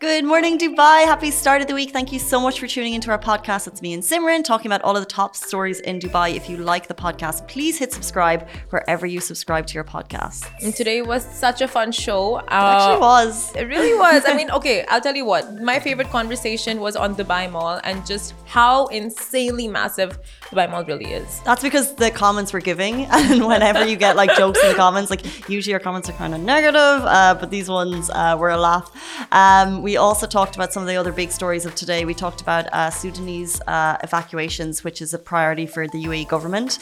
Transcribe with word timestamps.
Good 0.00 0.24
morning, 0.24 0.58
Dubai. 0.58 1.06
Happy 1.06 1.32
start 1.32 1.60
of 1.60 1.66
the 1.66 1.74
week. 1.74 1.90
Thank 1.90 2.12
you 2.12 2.20
so 2.20 2.38
much 2.40 2.60
for 2.60 2.68
tuning 2.68 2.94
into 2.94 3.10
our 3.10 3.18
podcast. 3.18 3.66
It's 3.66 3.82
me 3.82 3.94
and 3.94 4.02
Simran 4.02 4.44
talking 4.44 4.68
about 4.70 4.80
all 4.82 4.96
of 4.96 5.02
the 5.02 5.12
top 5.12 5.34
stories 5.34 5.80
in 5.80 5.98
Dubai. 5.98 6.36
If 6.36 6.48
you 6.48 6.56
like 6.56 6.86
the 6.86 6.94
podcast, 6.94 7.48
please 7.48 7.78
hit 7.78 7.92
subscribe 7.92 8.48
wherever 8.70 9.06
you 9.06 9.20
subscribe 9.20 9.66
to 9.66 9.74
your 9.74 9.82
podcast. 9.82 10.48
And 10.62 10.72
today 10.72 11.02
was 11.02 11.24
such 11.24 11.62
a 11.62 11.66
fun 11.66 11.90
show. 11.90 12.36
Uh, 12.36 12.42
It 12.42 12.46
actually 12.52 13.00
was. 13.00 13.56
It 13.56 13.64
really 13.64 13.98
was. 13.98 14.22
I 14.24 14.34
mean, 14.36 14.50
okay, 14.58 14.84
I'll 14.88 15.00
tell 15.00 15.16
you 15.16 15.24
what. 15.24 15.60
My 15.60 15.80
favorite 15.80 16.10
conversation 16.10 16.78
was 16.78 16.94
on 16.94 17.16
Dubai 17.16 17.50
Mall 17.50 17.80
and 17.82 18.06
just 18.06 18.34
how 18.46 18.86
insanely 18.86 19.66
massive 19.66 20.16
Dubai 20.50 20.70
Mall 20.70 20.84
really 20.84 21.06
is. 21.06 21.40
That's 21.40 21.62
because 21.62 21.94
the 21.94 22.10
comments 22.10 22.52
were 22.52 22.60
giving, 22.60 23.04
and 23.10 23.46
whenever 23.46 23.86
you 23.86 23.96
get 23.96 24.16
like 24.16 24.34
jokes 24.36 24.58
in 24.62 24.68
the 24.68 24.74
comments, 24.74 25.10
like 25.10 25.48
usually 25.48 25.74
our 25.74 25.80
comments 25.80 26.08
are 26.08 26.14
kind 26.14 26.34
of 26.34 26.40
negative, 26.40 26.78
uh, 27.04 27.36
but 27.38 27.50
these 27.50 27.68
ones 27.68 28.08
uh, 28.10 28.36
were 28.38 28.50
a 28.50 28.56
laugh. 28.56 28.90
Um, 29.32 29.82
we 29.82 29.96
also 29.98 30.26
talked 30.26 30.54
about 30.56 30.72
some 30.72 30.82
of 30.82 30.88
the 30.88 30.96
other 30.96 31.12
big 31.12 31.30
stories 31.30 31.66
of 31.66 31.74
today. 31.74 32.04
We 32.06 32.14
talked 32.14 32.40
about 32.40 32.66
uh, 32.72 32.90
Sudanese 32.90 33.60
uh, 33.66 33.98
evacuations, 34.02 34.84
which 34.84 35.02
is 35.02 35.12
a 35.12 35.18
priority 35.18 35.66
for 35.66 35.86
the 35.86 36.02
UAE 36.04 36.28
government, 36.28 36.78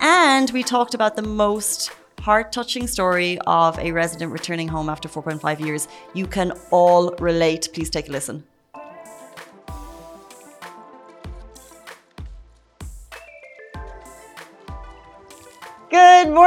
and 0.00 0.50
we 0.50 0.62
talked 0.62 0.94
about 0.94 1.16
the 1.16 1.22
most 1.22 1.90
heart 2.20 2.52
touching 2.52 2.86
story 2.86 3.38
of 3.46 3.78
a 3.78 3.90
resident 3.92 4.32
returning 4.32 4.68
home 4.68 4.88
after 4.88 5.08
4.5 5.08 5.60
years. 5.60 5.88
You 6.14 6.26
can 6.26 6.52
all 6.70 7.14
relate. 7.18 7.68
Please 7.72 7.90
take 7.90 8.08
a 8.08 8.12
listen. 8.12 8.44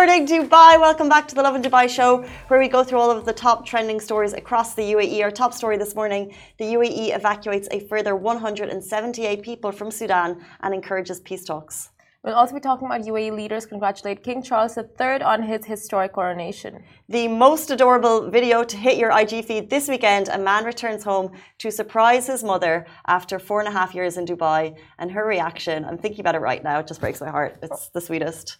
Morning, 0.01 0.25
Dubai. 0.25 0.81
Welcome 0.81 1.09
back 1.09 1.27
to 1.27 1.35
the 1.35 1.43
Lovin 1.43 1.61
Dubai 1.61 1.87
show, 1.87 2.25
where 2.47 2.59
we 2.59 2.67
go 2.67 2.83
through 2.83 2.97
all 2.97 3.11
of 3.11 3.23
the 3.23 3.33
top 3.33 3.67
trending 3.67 3.99
stories 3.99 4.33
across 4.33 4.73
the 4.73 4.81
UAE. 4.93 5.21
Our 5.21 5.29
top 5.29 5.53
story 5.53 5.77
this 5.77 5.93
morning 5.93 6.33
the 6.58 6.73
UAE 6.73 7.16
evacuates 7.16 7.67
a 7.69 7.81
further 7.81 8.16
178 8.16 9.43
people 9.43 9.71
from 9.71 9.91
Sudan 9.91 10.43
and 10.61 10.73
encourages 10.73 11.19
peace 11.19 11.45
talks. 11.45 11.91
We'll 12.23 12.36
also 12.36 12.53
be 12.53 12.59
talking 12.59 12.86
about 12.86 13.02
UAE 13.02 13.36
leaders 13.36 13.66
congratulate 13.66 14.23
King 14.23 14.44
Charles 14.44 14.77
III 14.77 15.23
on 15.23 15.41
his 15.41 15.66
historic 15.66 16.14
coronation. 16.14 16.83
The 17.09 17.27
most 17.27 17.72
adorable 17.72 18.30
video 18.30 18.64
to 18.64 18.77
hit 18.77 19.00
your 19.00 19.09
IG 19.09 19.44
feed 19.44 19.72
this 19.72 19.88
weekend 19.88 20.27
a 20.27 20.38
man 20.38 20.64
returns 20.64 21.03
home 21.03 21.31
to 21.58 21.72
surprise 21.72 22.27
his 22.27 22.44
mother 22.44 22.86
after 23.08 23.39
four 23.39 23.59
and 23.59 23.67
a 23.67 23.72
half 23.72 23.95
years 23.95 24.17
in 24.17 24.27
Dubai. 24.27 24.77
And 24.99 25.11
her 25.11 25.25
reaction, 25.25 25.83
I'm 25.83 25.97
thinking 25.97 26.19
about 26.19 26.36
it 26.36 26.42
right 26.42 26.64
now, 26.64 26.77
it 26.77 26.86
just 26.86 27.02
breaks 27.02 27.22
my 27.22 27.31
heart. 27.31 27.58
It's 27.64 27.88
the 27.89 28.02
sweetest. 28.02 28.58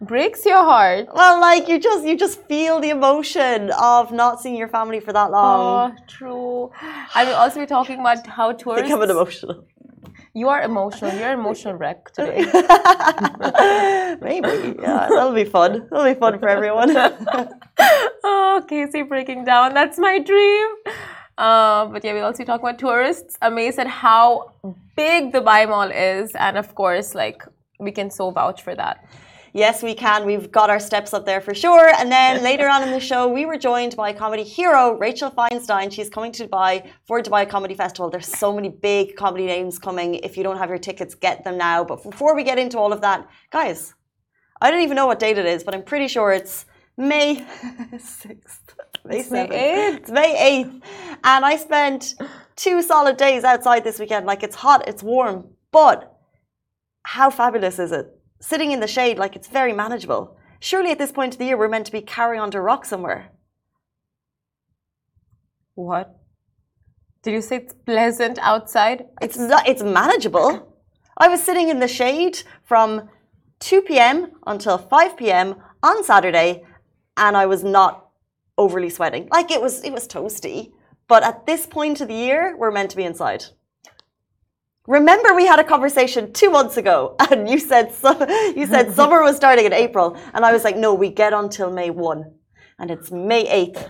Breaks 0.00 0.44
your 0.44 0.64
heart. 0.64 1.06
Well, 1.14 1.40
like 1.40 1.68
you 1.68 1.78
just 1.78 2.04
you 2.04 2.16
just 2.16 2.42
feel 2.48 2.80
the 2.80 2.90
emotion 2.90 3.70
of 3.80 4.10
not 4.10 4.40
seeing 4.40 4.56
your 4.56 4.66
family 4.66 4.98
for 4.98 5.12
that 5.12 5.30
long. 5.30 5.96
Oh, 5.96 6.04
true. 6.08 6.72
And 7.14 7.28
we'll 7.28 7.36
also 7.36 7.60
be 7.60 7.66
talking 7.66 8.00
about 8.00 8.26
how 8.26 8.50
tourists. 8.62 8.88
Becoming 8.88 9.10
emotional. 9.10 9.64
You 10.36 10.48
are 10.48 10.62
emotional. 10.62 11.14
You're 11.14 11.30
an 11.30 11.38
emotional 11.38 11.74
wreck 11.74 12.12
today. 12.12 12.38
Maybe. 14.20 14.74
Yeah, 14.82 15.06
that'll 15.08 15.32
be 15.32 15.44
fun. 15.44 15.86
That'll 15.88 16.12
be 16.12 16.18
fun 16.18 16.40
for 16.40 16.48
everyone. 16.48 16.90
oh, 18.24 18.64
Casey 18.68 19.02
breaking 19.02 19.44
down. 19.44 19.74
That's 19.74 19.96
my 19.96 20.18
dream. 20.18 20.68
Uh, 21.38 21.86
but 21.86 22.02
yeah, 22.02 22.12
we'll 22.14 22.24
also 22.24 22.42
talking 22.42 22.66
about 22.66 22.80
tourists 22.80 23.38
amazed 23.42 23.78
at 23.78 23.86
how 23.86 24.52
big 24.96 25.32
the 25.32 25.40
Dubai 25.40 25.68
Mall 25.68 25.90
is. 25.92 26.32
And 26.34 26.58
of 26.58 26.74
course, 26.74 27.14
like, 27.14 27.44
we 27.78 27.92
can 27.92 28.10
so 28.10 28.32
vouch 28.32 28.60
for 28.62 28.74
that. 28.74 29.04
Yes, 29.56 29.84
we 29.84 29.94
can. 29.94 30.26
We've 30.26 30.50
got 30.50 30.68
our 30.68 30.80
steps 30.80 31.14
up 31.14 31.26
there 31.26 31.40
for 31.40 31.54
sure. 31.54 31.88
And 31.94 32.10
then 32.10 32.42
later 32.50 32.68
on 32.68 32.82
in 32.82 32.90
the 32.90 32.98
show, 32.98 33.28
we 33.28 33.46
were 33.46 33.56
joined 33.56 33.94
by 33.94 34.12
comedy 34.12 34.42
hero 34.42 34.98
Rachel 34.98 35.30
Feinstein. 35.30 35.92
She's 35.92 36.10
coming 36.10 36.32
to 36.32 36.48
Dubai 36.48 36.90
for 37.06 37.22
Dubai 37.22 37.48
Comedy 37.48 37.76
Festival. 37.76 38.10
There's 38.10 38.26
so 38.26 38.52
many 38.52 38.68
big 38.68 39.14
comedy 39.14 39.46
names 39.46 39.78
coming. 39.78 40.16
If 40.16 40.36
you 40.36 40.42
don't 40.42 40.58
have 40.58 40.70
your 40.70 40.78
tickets, 40.78 41.14
get 41.14 41.44
them 41.44 41.56
now. 41.56 41.84
But 41.84 42.02
before 42.02 42.34
we 42.34 42.42
get 42.42 42.58
into 42.58 42.78
all 42.78 42.92
of 42.92 43.00
that, 43.02 43.28
guys, 43.50 43.94
I 44.60 44.72
don't 44.72 44.82
even 44.82 44.96
know 44.96 45.06
what 45.06 45.20
date 45.20 45.38
it 45.38 45.46
is, 45.46 45.62
but 45.62 45.72
I'm 45.72 45.84
pretty 45.84 46.08
sure 46.08 46.32
it's 46.32 46.66
May 46.96 47.36
6th. 47.92 48.58
May 49.04 49.18
It's 49.20 49.30
May 49.30 49.46
7th. 49.46 49.96
It's 49.98 50.10
May 50.10 50.64
8th. 50.64 50.82
And 51.22 51.44
I 51.44 51.56
spent 51.56 52.16
two 52.56 52.82
solid 52.82 53.16
days 53.18 53.44
outside 53.44 53.84
this 53.84 54.00
weekend. 54.00 54.26
Like 54.26 54.42
it's 54.42 54.56
hot, 54.56 54.88
it's 54.88 55.02
warm. 55.02 55.46
But 55.70 56.12
how 57.04 57.30
fabulous 57.30 57.78
is 57.78 57.92
it? 57.92 58.06
Sitting 58.40 58.72
in 58.72 58.80
the 58.80 58.86
shade, 58.86 59.18
like 59.18 59.36
it's 59.36 59.48
very 59.48 59.72
manageable. 59.72 60.36
Surely 60.60 60.90
at 60.90 60.98
this 60.98 61.12
point 61.12 61.34
of 61.34 61.38
the 61.38 61.46
year, 61.46 61.56
we're 61.56 61.68
meant 61.68 61.86
to 61.86 61.92
be 61.92 62.00
carrying 62.00 62.40
on 62.40 62.50
to 62.50 62.60
rock 62.60 62.84
somewhere. 62.84 63.30
What? 65.74 66.16
Did 67.22 67.32
you 67.32 67.42
say 67.42 67.56
it's 67.56 67.74
pleasant 67.74 68.38
outside? 68.40 69.06
It's 69.20 69.38
not, 69.38 69.66
it's 69.68 69.82
manageable. 69.82 70.76
I 71.16 71.28
was 71.28 71.42
sitting 71.42 71.68
in 71.68 71.80
the 71.80 71.88
shade 71.88 72.42
from 72.64 73.08
2 73.60 73.82
p.m. 73.82 74.32
until 74.46 74.78
5 74.78 75.16
p.m. 75.16 75.56
on 75.82 76.04
Saturday, 76.04 76.64
and 77.16 77.36
I 77.36 77.46
was 77.46 77.64
not 77.64 78.08
overly 78.58 78.90
sweating. 78.90 79.28
Like 79.30 79.50
it 79.50 79.60
was, 79.60 79.82
it 79.82 79.92
was 79.92 80.06
toasty. 80.06 80.72
But 81.08 81.22
at 81.22 81.46
this 81.46 81.66
point 81.66 82.00
of 82.00 82.08
the 82.08 82.14
year, 82.14 82.56
we're 82.56 82.70
meant 82.70 82.90
to 82.90 82.96
be 82.96 83.04
inside. 83.04 83.44
Remember, 84.86 85.34
we 85.34 85.46
had 85.46 85.58
a 85.58 85.64
conversation 85.64 86.32
two 86.32 86.50
months 86.50 86.76
ago, 86.76 87.16
and 87.30 87.48
you 87.48 87.58
said 87.58 87.92
you 88.54 88.66
said 88.66 88.92
summer 89.00 89.22
was 89.22 89.36
starting 89.36 89.64
in 89.64 89.72
April, 89.72 90.16
and 90.34 90.44
I 90.44 90.52
was 90.52 90.62
like, 90.64 90.76
no, 90.76 90.92
we 90.94 91.08
get 91.10 91.32
until 91.32 91.70
May 91.72 91.88
one, 91.90 92.34
and 92.78 92.90
it's 92.90 93.10
May 93.10 93.48
eighth, 93.48 93.88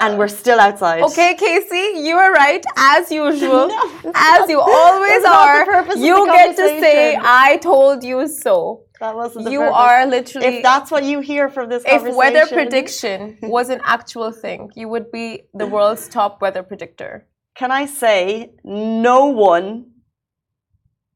and 0.00 0.18
we're 0.18 0.28
still 0.28 0.58
outside. 0.58 1.02
Okay, 1.02 1.34
Casey, 1.34 2.00
you 2.08 2.16
are 2.16 2.32
right 2.32 2.64
as 2.78 3.12
usual, 3.12 3.68
No, 4.04 4.12
as 4.14 4.48
you 4.48 4.58
always 4.58 5.24
are. 5.24 5.86
you 5.96 6.26
get 6.26 6.56
to 6.56 6.66
say, 6.80 7.16
"I 7.20 7.58
told 7.58 8.02
you 8.02 8.26
so." 8.26 8.84
That 9.00 9.16
wasn't 9.16 9.46
the 9.46 9.50
You 9.52 9.60
purpose. 9.60 9.76
are 9.76 10.06
literally. 10.06 10.46
If 10.48 10.62
that's 10.62 10.90
what 10.90 11.04
you 11.04 11.20
hear 11.20 11.48
from 11.48 11.68
this 11.70 11.82
if 11.86 12.02
weather 12.14 12.46
prediction 12.46 13.38
was 13.42 13.68
an 13.70 13.80
actual 13.84 14.30
thing, 14.30 14.70
you 14.76 14.88
would 14.88 15.10
be 15.10 15.42
the 15.54 15.66
world's 15.66 16.06
top 16.08 16.40
weather 16.42 16.62
predictor. 16.62 17.26
can 17.60 17.70
I 17.70 17.84
say 17.86 18.52
no 18.64 19.26
one, 19.26 19.68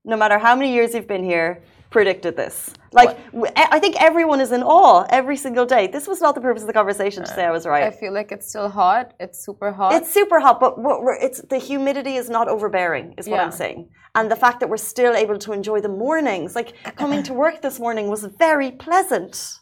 no 0.05 0.17
matter 0.17 0.39
how 0.39 0.55
many 0.55 0.73
years 0.73 0.95
you've 0.95 1.09
been 1.09 1.25
here, 1.25 1.63
predicted 1.91 2.37
this. 2.37 2.73
Like 2.93 3.17
I 3.57 3.79
think 3.79 4.01
everyone 4.03 4.41
is 4.41 4.53
in 4.53 4.63
awe 4.63 5.07
every 5.11 5.37
single 5.37 5.65
day. 5.65 5.87
This 5.87 6.07
was 6.07 6.21
not 6.21 6.35
the 6.35 6.41
purpose 6.41 6.63
of 6.63 6.67
the 6.67 6.73
conversation 6.73 7.25
to 7.25 7.31
say 7.31 7.45
I 7.45 7.51
was 7.51 7.67
right. 7.67 7.85
I 7.85 7.91
feel 7.91 8.13
like 8.13 8.33
it's 8.33 8.49
still 8.49 8.69
hot. 8.69 9.15
It's 9.21 9.45
super 9.45 9.73
hot. 9.73 9.95
It's 9.95 10.13
super 10.13 10.41
hot, 10.41 10.61
but 10.61 10.79
what 10.79 11.03
we're, 11.03 11.15
it's 11.15 11.41
the 11.43 11.59
humidity 11.59 12.17
is 12.17 12.29
not 12.29 12.49
overbearing, 12.49 13.15
is 13.17 13.29
what 13.29 13.41
I'm 13.41 13.53
saying. 13.53 13.89
And 14.17 14.31
the 14.31 14.37
fact 14.37 14.61
that 14.61 14.69
we're 14.69 14.77
still 14.77 15.15
able 15.15 15.39
to 15.39 15.53
enjoy 15.53 15.81
the 15.81 15.89
mornings, 15.89 16.55
like 16.55 16.75
coming 16.97 17.23
to 17.25 17.33
work 17.33 17.63
this 17.63 17.81
morning 17.81 18.09
was 18.09 18.25
very 18.25 18.71
pleasant. 18.71 19.61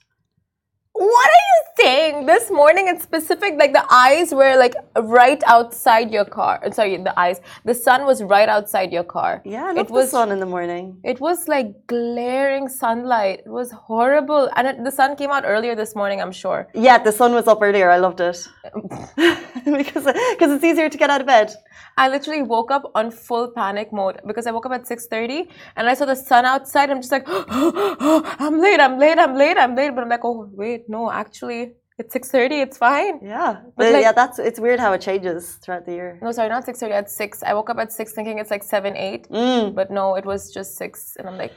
What 1.02 1.28
are 1.36 1.46
you 1.50 1.60
saying? 1.80 2.26
This 2.26 2.48
morning 2.48 2.86
in 2.86 3.00
specific, 3.00 3.54
like 3.58 3.72
the 3.72 3.84
eyes 3.92 4.32
were 4.32 4.56
like 4.56 4.74
right 4.96 5.42
outside 5.46 6.12
your 6.12 6.24
car. 6.24 6.60
Sorry, 6.72 6.96
the 6.96 7.18
eyes. 7.18 7.40
The 7.64 7.74
sun 7.74 8.04
was 8.06 8.22
right 8.22 8.48
outside 8.48 8.92
your 8.92 9.02
car. 9.02 9.42
Yeah, 9.44 9.72
it 9.72 9.90
was. 9.90 10.04
the 10.04 10.10
sun 10.12 10.30
in 10.30 10.38
the 10.38 10.46
morning. 10.46 10.98
It 11.02 11.18
was 11.20 11.48
like 11.48 11.88
glaring 11.88 12.68
sunlight. 12.68 13.40
It 13.46 13.50
was 13.50 13.72
horrible, 13.72 14.48
and 14.54 14.68
it, 14.68 14.84
the 14.84 14.92
sun 14.92 15.16
came 15.16 15.30
out 15.30 15.42
earlier 15.44 15.74
this 15.74 15.96
morning. 15.96 16.20
I'm 16.20 16.30
sure. 16.30 16.68
Yeah, 16.72 16.98
the 16.98 17.10
sun 17.10 17.34
was 17.34 17.48
up 17.48 17.60
earlier. 17.60 17.90
I 17.90 17.98
loved 17.98 18.20
it 18.20 18.46
because 19.64 20.04
because 20.04 20.50
it's 20.52 20.64
easier 20.64 20.88
to 20.88 20.98
get 20.98 21.10
out 21.10 21.20
of 21.20 21.26
bed. 21.26 21.52
I 21.96 22.08
literally 22.08 22.42
woke 22.42 22.70
up 22.70 22.90
on 22.94 23.10
full 23.10 23.50
panic 23.50 23.92
mode 23.92 24.20
because 24.26 24.46
I 24.46 24.52
woke 24.52 24.66
up 24.66 24.72
at 24.72 24.84
6:30 24.84 25.48
and 25.76 25.88
I 25.88 25.94
saw 25.94 26.04
the 26.04 26.14
sun 26.14 26.44
outside. 26.44 26.90
I'm 26.90 27.00
just 27.00 27.12
like, 27.12 27.24
I'm 28.46 28.60
late, 28.60 28.80
I'm 28.80 28.98
late, 28.98 29.18
I'm 29.18 29.34
late, 29.36 29.58
I'm 29.58 29.74
late. 29.74 29.90
But 29.96 30.04
I'm 30.04 30.08
like, 30.08 30.24
oh 30.24 30.48
wait, 30.52 30.88
no, 30.94 31.02
actually, 31.22 31.62
it's 32.00 32.12
6:30. 32.14 32.62
It's 32.66 32.78
fine. 32.88 33.14
Yeah, 33.36 33.52
But 33.76 33.92
like- 33.92 34.04
yeah, 34.06 34.14
that's 34.20 34.38
it's 34.48 34.60
weird 34.66 34.80
how 34.84 34.92
it 34.96 35.00
changes 35.08 35.42
throughout 35.62 35.84
the 35.88 35.94
year. 36.00 36.10
No, 36.24 36.28
sorry, 36.36 36.48
not 36.56 36.64
6:30. 36.70 36.94
At 37.02 37.08
six, 37.20 37.30
I 37.48 37.52
woke 37.58 37.70
up 37.72 37.78
at 37.84 37.90
six 37.98 38.06
thinking 38.16 38.36
it's 38.42 38.52
like 38.56 38.64
seven, 38.74 38.92
eight. 39.08 39.22
Mm. 39.30 39.74
But 39.78 39.88
no, 39.98 40.04
it 40.20 40.24
was 40.32 40.40
just 40.58 40.70
six, 40.82 40.92
and 41.18 41.24
I'm 41.28 41.38
like, 41.44 41.54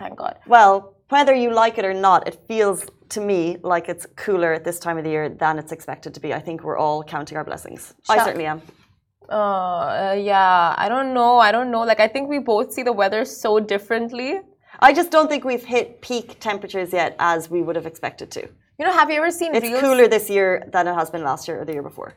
thank 0.00 0.14
God. 0.22 0.34
Well, 0.56 0.74
whether 1.14 1.34
you 1.42 1.50
like 1.64 1.74
it 1.80 1.84
or 1.90 1.96
not, 2.08 2.20
it 2.30 2.36
feels 2.50 2.78
to 3.14 3.20
me 3.30 3.40
like 3.72 3.84
it's 3.92 4.04
cooler 4.24 4.50
at 4.58 4.62
this 4.68 4.78
time 4.84 4.96
of 5.00 5.04
the 5.06 5.12
year 5.16 5.26
than 5.42 5.54
it's 5.62 5.72
expected 5.76 6.10
to 6.16 6.20
be. 6.26 6.30
I 6.40 6.40
think 6.46 6.56
we're 6.66 6.80
all 6.84 7.02
counting 7.14 7.36
our 7.38 7.44
blessings. 7.50 7.80
I 8.14 8.16
certainly 8.26 8.48
am. 8.54 8.60
Uh, 9.28 10.14
yeah, 10.32 10.74
I 10.84 10.86
don't 10.88 11.10
know. 11.18 11.32
I 11.38 11.50
don't 11.52 11.70
know. 11.74 11.82
Like, 11.90 12.00
I 12.00 12.08
think 12.08 12.24
we 12.34 12.38
both 12.38 12.72
see 12.74 12.82
the 12.82 12.96
weather 13.02 13.24
so 13.24 13.50
differently. 13.60 14.30
I 14.80 14.92
just 14.92 15.10
don't 15.10 15.28
think 15.28 15.44
we've 15.44 15.64
hit 15.64 16.00
peak 16.00 16.38
temperatures 16.40 16.92
yet 16.92 17.16
as 17.18 17.50
we 17.50 17.62
would 17.62 17.76
have 17.76 17.86
expected 17.86 18.30
to. 18.32 18.42
You 18.78 18.86
know, 18.86 18.92
have 18.92 19.10
you 19.10 19.16
ever 19.16 19.30
seen 19.30 19.54
It's 19.54 19.66
reels? 19.66 19.80
cooler 19.80 20.06
this 20.08 20.30
year 20.30 20.64
than 20.72 20.86
it 20.86 20.94
has 20.94 21.10
been 21.10 21.24
last 21.24 21.48
year 21.48 21.60
or 21.60 21.64
the 21.64 21.72
year 21.72 21.82
before. 21.82 22.14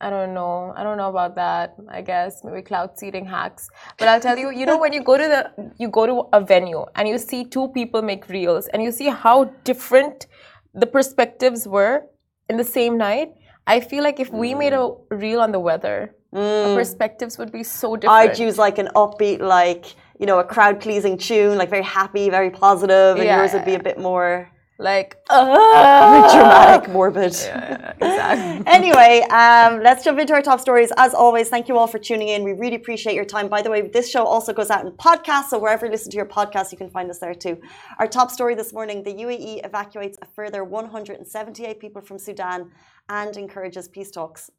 I 0.00 0.10
don't 0.10 0.34
know. 0.34 0.74
I 0.76 0.82
don't 0.82 0.98
know 0.98 1.08
about 1.08 1.34
that. 1.36 1.76
I 1.88 2.02
guess 2.02 2.44
maybe 2.44 2.60
cloud 2.60 2.98
seeding 2.98 3.24
hacks. 3.24 3.70
But 3.98 4.08
I'll 4.08 4.20
tell 4.20 4.36
you, 4.36 4.50
you 4.50 4.66
know, 4.66 4.76
when 4.76 4.92
you 4.92 5.02
go 5.02 5.16
to 5.16 5.22
the 5.34 5.72
you 5.78 5.88
go 5.88 6.04
to 6.04 6.28
a 6.36 6.40
venue 6.42 6.84
and 6.96 7.08
you 7.08 7.16
see 7.16 7.44
two 7.44 7.68
people 7.68 8.02
make 8.02 8.28
reels 8.28 8.66
and 8.68 8.82
you 8.82 8.92
see 8.92 9.08
how 9.08 9.44
different 9.70 10.26
the 10.74 10.86
perspectives 10.86 11.66
were 11.66 12.02
in 12.50 12.56
the 12.58 12.64
same 12.64 12.98
night. 12.98 13.30
I 13.66 13.80
feel 13.80 14.02
like 14.04 14.20
if 14.20 14.30
we 14.30 14.54
made 14.54 14.74
a 14.74 14.90
reel 15.10 15.40
on 15.40 15.52
the 15.52 15.60
weather, 15.60 16.14
Mm. 16.34 16.70
our 16.70 16.74
perspectives 16.74 17.38
would 17.38 17.52
be 17.52 17.62
so 17.62 17.94
different. 17.94 18.30
I'd 18.32 18.38
use 18.40 18.58
like 18.58 18.78
an 18.78 18.88
upbeat, 18.96 19.38
like 19.40 19.94
you 20.18 20.26
know, 20.26 20.38
a 20.38 20.44
crowd 20.44 20.80
pleasing 20.80 21.18
tune, 21.18 21.58
like 21.58 21.70
very 21.70 21.82
happy, 21.82 22.30
very 22.30 22.50
positive, 22.50 23.16
and 23.16 23.24
Yeah, 23.24 23.38
yours 23.38 23.52
would 23.52 23.64
be 23.64 23.74
a 23.74 23.82
bit 23.82 23.98
more 23.98 24.50
like 24.78 25.16
dramatic, 25.28 26.90
morbid. 26.90 27.26
exactly. 27.26 28.62
anyway, 28.66 29.20
um, 29.30 29.80
let's 29.82 30.04
jump 30.04 30.18
into 30.18 30.32
our 30.32 30.42
top 30.42 30.60
stories. 30.60 30.90
As 30.96 31.14
always, 31.14 31.48
thank 31.48 31.68
you 31.68 31.78
all 31.78 31.86
for 31.86 31.98
tuning 31.98 32.28
in. 32.28 32.42
We 32.42 32.52
really 32.52 32.74
appreciate 32.76 33.14
your 33.14 33.24
time. 33.24 33.48
By 33.48 33.62
the 33.62 33.70
way, 33.70 33.82
this 33.82 34.10
show 34.10 34.24
also 34.24 34.52
goes 34.52 34.70
out 34.70 34.84
in 34.84 34.92
podcasts, 34.92 35.50
so 35.50 35.58
wherever 35.58 35.86
you 35.86 35.92
listen 35.92 36.10
to 36.10 36.16
your 36.16 36.26
podcast, 36.26 36.72
you 36.72 36.78
can 36.78 36.90
find 36.90 37.08
us 37.08 37.18
there 37.18 37.34
too. 37.34 37.60
Our 37.98 38.08
top 38.08 38.30
story 38.30 38.54
this 38.54 38.72
morning 38.72 39.02
the 39.04 39.14
UAE 39.14 39.64
evacuates 39.64 40.18
a 40.22 40.26
further 40.26 40.64
178 40.64 41.78
people 41.78 42.02
from 42.02 42.18
Sudan 42.18 42.70
and 43.08 43.36
encourages 43.36 43.88
peace 43.88 44.10
talks. 44.10 44.50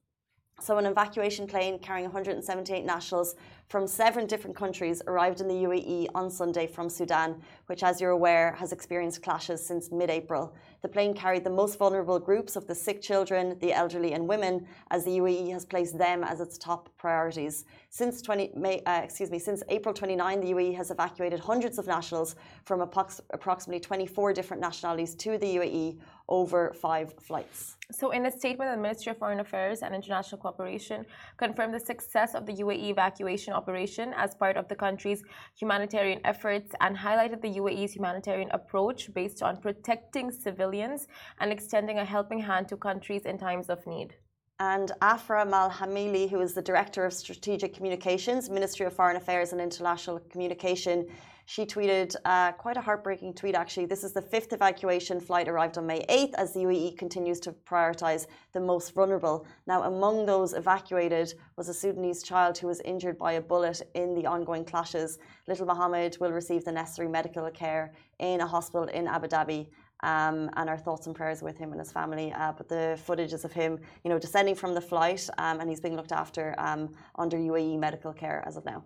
So, 0.62 0.78
an 0.78 0.86
evacuation 0.86 1.48
plane 1.48 1.80
carrying 1.80 2.06
178 2.06 2.86
nationals 2.86 3.36
from 3.68 3.88
seven 3.88 4.26
different 4.26 4.56
countries 4.56 5.02
arrived 5.06 5.42
in 5.42 5.50
the 5.50 5.54
UAE 5.54 6.08
on 6.16 6.32
Sunday 6.32 6.66
from 6.66 6.88
Sudan, 6.88 7.42
which, 7.66 7.84
as 7.84 8.00
you're 8.00 8.12
aware, 8.12 8.54
has 8.54 8.72
experienced 8.72 9.22
clashes 9.22 9.66
since 9.66 9.92
mid 9.92 10.10
April. 10.10 10.56
The 10.82 10.88
plane 10.88 11.14
carried 11.14 11.44
the 11.44 11.50
most 11.50 11.78
vulnerable 11.78 12.20
groups 12.20 12.56
of 12.56 12.68
the 12.68 12.76
sick 12.76 13.02
children, 13.02 13.60
the 13.60 13.74
elderly, 13.74 14.14
and 14.14 14.28
women, 14.30 14.66
as 14.92 15.04
the 15.04 15.18
UAE 15.18 15.52
has 15.52 15.66
placed 15.66 15.98
them 15.98 16.24
as 16.24 16.40
its 16.40 16.58
top 16.58 16.90
priorities. 16.98 17.66
Since 17.90 18.22
20, 18.22 18.52
May, 18.56 18.82
uh, 18.86 19.02
excuse 19.04 19.32
me, 19.32 19.40
since 19.40 19.62
April 19.68 19.94
29, 19.94 20.40
the 20.40 20.52
UAE 20.54 20.76
has 20.76 20.90
evacuated 20.90 21.40
hundreds 21.40 21.78
of 21.78 21.86
nationals 21.86 22.38
from 22.64 22.80
approximately 22.82 23.82
24 23.82 24.32
different 24.32 24.62
nationalities 24.62 25.16
to 25.16 25.38
the 25.38 25.58
UAE 25.58 26.00
over 26.28 26.74
five 26.74 27.14
flights. 27.22 27.78
So, 27.92 28.12
in 28.12 28.26
a 28.26 28.32
statement, 28.32 28.72
the 28.72 28.82
Ministry 28.82 29.12
of 29.12 29.18
Foreign 29.18 29.40
Affairs 29.40 29.82
and 29.84 29.94
International 29.94 30.42
Cooperation 30.42 31.06
confirmed 31.38 31.74
the 31.74 31.80
success 31.80 32.34
of 32.34 32.46
the 32.46 32.54
UAE 32.54 32.90
evacuation 32.90 33.54
operation 33.54 34.14
as 34.18 34.34
part 34.34 34.58
of 34.58 34.68
the 34.68 34.76
country's 34.76 35.24
humanitarian 35.60 36.20
efforts 36.26 36.72
and 36.82 36.98
highlighted 36.98 37.42
the 37.42 37.54
UAE's 37.60 37.94
humanitarian 37.94 38.50
approach 38.52 39.14
based 39.14 39.44
on 39.44 39.58
protecting 39.58 40.32
civilians 40.32 41.08
and 41.40 41.52
extending 41.52 42.00
a 42.00 42.06
helping 42.06 42.40
hand 42.40 42.68
to 42.70 42.78
countries 42.78 43.26
in 43.26 43.38
times 43.38 43.70
of 43.70 43.86
need. 43.86 44.16
And 44.60 44.92
Afra 45.02 45.46
Al 45.46 45.70
Hameli, 45.70 46.30
who 46.30 46.40
is 46.40 46.54
the 46.54 46.62
Director 46.62 47.06
of 47.06 47.14
Strategic 47.14 47.74
Communications, 47.74 48.50
Ministry 48.50 48.86
of 48.86 48.94
Foreign 48.94 49.18
Affairs 49.18 49.52
and 49.52 49.60
International 49.60 50.20
Communication, 50.32 51.08
she 51.46 51.66
tweeted 51.66 52.16
uh, 52.26 52.52
quite 52.54 52.76
a 52.76 52.82
heartbreaking 52.82 53.34
tweet 53.34 53.56
actually. 53.56 53.86
This 53.86 54.04
is 54.04 54.14
the 54.14 54.22
fifth 54.22 54.52
evacuation 54.52 55.20
flight 55.20 55.48
arrived 55.48 55.78
on 55.78 55.86
May 55.86 56.04
8th 56.10 56.34
as 56.36 56.54
the 56.54 56.62
UAE 56.62 56.98
continues 56.98 57.40
to 57.42 57.52
prioritize 57.52 58.26
the 58.54 58.60
most 58.60 58.94
vulnerable. 58.94 59.46
Now, 59.68 59.84
among 59.84 60.26
those 60.26 60.54
evacuated 60.54 61.34
was 61.56 61.70
a 61.70 61.74
Sudanese 61.74 62.24
child 62.24 62.58
who 62.58 62.68
was 62.68 62.82
injured 62.82 63.18
by 63.20 63.34
a 63.34 63.42
bullet 63.42 63.82
in 63.94 64.16
the 64.16 64.26
ongoing 64.26 64.66
clashes. 64.66 65.20
Little 65.48 65.68
Mohammed 65.68 66.18
will 66.20 66.32
receive 66.32 66.66
the 66.66 66.72
necessary 66.72 67.08
medical 67.08 67.50
care 67.52 67.94
in 68.20 68.42
a 68.42 68.48
hospital 68.48 68.88
in 68.88 69.08
Abu 69.08 69.28
Dhabi. 69.28 69.68
Um, 70.04 70.50
and 70.58 70.70
our 70.70 70.78
thoughts 70.78 71.08
and 71.08 71.16
prayers 71.16 71.42
with 71.42 71.58
him 71.58 71.72
and 71.72 71.80
his 71.80 71.92
family. 71.92 72.32
Uh, 72.34 72.52
but 72.52 72.68
the 72.68 73.00
footage 73.06 73.34
is 73.34 73.46
of 73.46 73.54
him, 73.54 73.80
you 74.04 74.10
know, 74.10 74.20
descending 74.20 74.54
from 74.54 74.74
the 74.76 74.82
flight, 74.82 75.28
um, 75.38 75.62
and 75.62 75.70
he's 75.70 75.80
being 75.80 75.96
looked 75.96 76.12
after 76.12 76.54
um, 76.58 76.94
under 77.18 77.38
UAE 77.38 77.80
medical 77.80 78.12
care 78.12 78.44
as 78.46 78.58
of 78.58 78.66
now. 78.66 78.84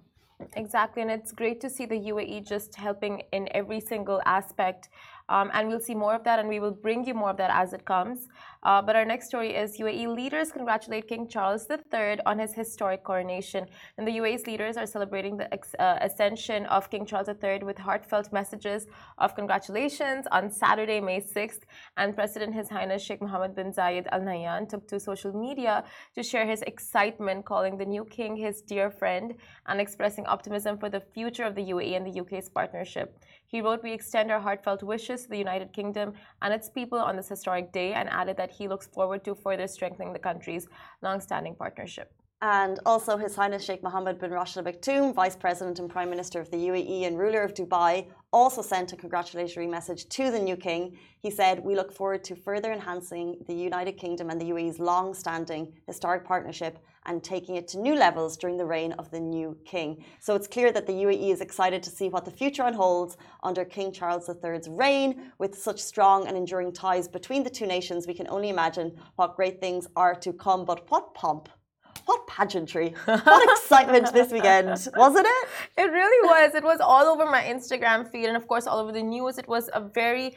Exactly, 0.55 1.01
and 1.01 1.11
it's 1.11 1.31
great 1.33 1.59
to 1.61 1.69
see 1.69 1.85
the 1.85 1.97
UAE 1.97 2.39
just 2.41 2.75
helping 2.75 3.23
in 3.33 3.49
every 3.51 3.79
single 3.81 4.21
aspect. 4.25 4.89
Um, 5.27 5.51
and 5.53 5.67
we'll 5.67 5.81
see 5.81 5.95
more 5.95 6.15
of 6.15 6.23
that, 6.23 6.39
and 6.39 6.47
we 6.47 6.59
will 6.61 6.71
bring 6.71 7.05
you 7.05 7.13
more 7.13 7.29
of 7.31 7.37
that 7.37 7.51
as 7.51 7.73
it 7.73 7.83
comes. 7.85 8.27
Uh, 8.63 8.81
but 8.81 8.95
our 8.95 9.05
next 9.05 9.27
story 9.27 9.55
is 9.55 9.77
UAE 9.77 10.13
leaders 10.13 10.51
congratulate 10.51 11.07
King 11.07 11.27
Charles 11.27 11.65
III 11.69 12.19
on 12.25 12.39
his 12.39 12.53
historic 12.53 13.03
coronation. 13.03 13.65
And 13.97 14.07
the 14.07 14.11
UAE's 14.17 14.45
leaders 14.47 14.75
are 14.75 14.85
celebrating 14.85 15.37
the 15.37 15.47
uh, 15.79 15.97
ascension 16.01 16.65
of 16.65 16.89
King 16.89 17.05
Charles 17.05 17.29
III 17.29 17.59
with 17.63 17.77
heartfelt 17.77 18.33
messages 18.33 18.87
of 19.17 19.35
congratulations 19.35 20.25
on 20.31 20.51
Saturday, 20.51 20.99
May 20.99 21.21
6th. 21.21 21.61
And 21.95 22.15
President 22.15 22.53
His 22.53 22.69
Highness 22.69 23.01
Sheikh 23.01 23.21
Mohammed 23.21 23.55
bin 23.55 23.71
Zayed 23.71 24.07
Al 24.11 24.21
Nahyan 24.21 24.67
took 24.67 24.87
to 24.89 24.99
social 24.99 25.31
media 25.31 25.85
to 26.15 26.23
share 26.23 26.45
his 26.45 26.61
excitement, 26.63 27.45
calling 27.45 27.77
the 27.77 27.85
new 27.85 28.03
king 28.03 28.35
his 28.35 28.61
dear 28.61 28.91
friend 28.91 29.35
and 29.67 29.79
expressing 29.79 30.25
optimism 30.25 30.77
for 30.77 30.89
the 30.89 30.99
future 30.99 31.43
of 31.43 31.55
the 31.55 31.63
UAE 31.63 31.95
and 31.95 32.05
the 32.05 32.19
UK's 32.19 32.49
partnership. 32.49 33.23
He 33.49 33.61
wrote, 33.61 33.81
We 33.81 33.93
extend 33.93 34.31
our 34.31 34.39
heartfelt 34.39 34.83
wishes 34.83 35.23
to 35.23 35.29
the 35.29 35.37
United 35.37 35.73
Kingdom 35.73 36.13
and 36.41 36.53
its 36.53 36.69
people 36.69 36.99
on 36.99 37.15
this 37.15 37.29
historic 37.29 37.71
day, 37.71 37.93
and 37.93 38.07
added 38.09 38.37
that 38.37 38.48
he 38.49 38.67
looks 38.67 38.87
forward 38.87 39.23
to 39.25 39.35
further 39.35 39.67
strengthening 39.67 40.13
the 40.13 40.19
country's 40.19 40.67
long-standing 41.01 41.55
partnership. 41.55 42.11
And 42.41 42.79
also, 42.85 43.17
His 43.17 43.35
Highness 43.35 43.65
Sheikh 43.65 43.83
Mohammed 43.83 44.17
bin 44.17 44.31
Rashid 44.31 44.65
Al 44.65 44.71
Maktoum, 44.71 45.13
Vice 45.13 45.35
President 45.35 45.79
and 45.79 45.89
Prime 45.89 46.09
Minister 46.09 46.39
of 46.39 46.49
the 46.49 46.57
UAE 46.57 47.05
and 47.05 47.19
ruler 47.19 47.41
of 47.41 47.53
Dubai, 47.53 48.07
also 48.31 48.61
sent 48.61 48.93
a 48.93 48.95
congratulatory 48.95 49.67
message 49.67 50.07
to 50.09 50.31
the 50.31 50.39
new 50.39 50.55
king. 50.55 50.97
He 51.19 51.31
said, 51.31 51.59
We 51.59 51.75
look 51.75 51.91
forward 51.91 52.23
to 52.25 52.37
further 52.37 52.71
enhancing 52.71 53.43
the 53.47 53.53
United 53.53 53.97
Kingdom 53.97 54.29
and 54.29 54.39
the 54.39 54.51
UAE's 54.51 54.79
long 54.79 55.13
standing 55.13 55.73
historic 55.85 56.23
partnership 56.23 56.79
and 57.09 57.23
taking 57.23 57.55
it 57.55 57.67
to 57.67 57.79
new 57.79 57.95
levels 57.95 58.37
during 58.37 58.55
the 58.55 58.65
reign 58.65 58.93
of 58.93 59.09
the 59.09 59.19
new 59.19 59.57
king. 59.65 60.05
So 60.19 60.35
it's 60.35 60.47
clear 60.47 60.71
that 60.71 60.85
the 60.85 60.93
UAE 60.93 61.31
is 61.31 61.41
excited 61.41 61.81
to 61.83 61.89
see 61.89 62.07
what 62.07 62.23
the 62.23 62.31
future 62.31 62.63
unholds 62.63 63.17
under 63.43 63.65
King 63.65 63.91
Charles 63.91 64.29
III's 64.29 64.69
reign. 64.69 65.31
With 65.39 65.57
such 65.57 65.81
strong 65.81 66.27
and 66.27 66.37
enduring 66.37 66.71
ties 66.71 67.07
between 67.07 67.43
the 67.43 67.49
two 67.49 67.65
nations, 67.65 68.05
we 68.05 68.13
can 68.13 68.27
only 68.29 68.49
imagine 68.49 68.95
what 69.15 69.35
great 69.35 69.59
things 69.59 69.87
are 69.95 70.13
to 70.15 70.31
come. 70.31 70.65
But 70.65 70.89
what 70.91 71.15
pomp! 71.15 71.49
What 72.09 72.25
pageantry! 72.25 72.95
What 73.05 73.43
excitement 73.51 74.11
this 74.11 74.31
weekend, 74.31 74.69
wasn't 75.03 75.27
it? 75.35 75.47
It 75.77 75.89
really 75.99 76.21
was. 76.27 76.55
It 76.55 76.63
was 76.71 76.79
all 76.91 77.05
over 77.13 77.25
my 77.37 77.43
Instagram 77.43 77.99
feed 78.11 78.25
and, 78.25 78.35
of 78.35 78.47
course, 78.47 78.65
all 78.65 78.79
over 78.79 78.91
the 78.91 79.03
news. 79.03 79.37
It 79.37 79.47
was 79.47 79.69
a 79.79 79.81
very 80.01 80.35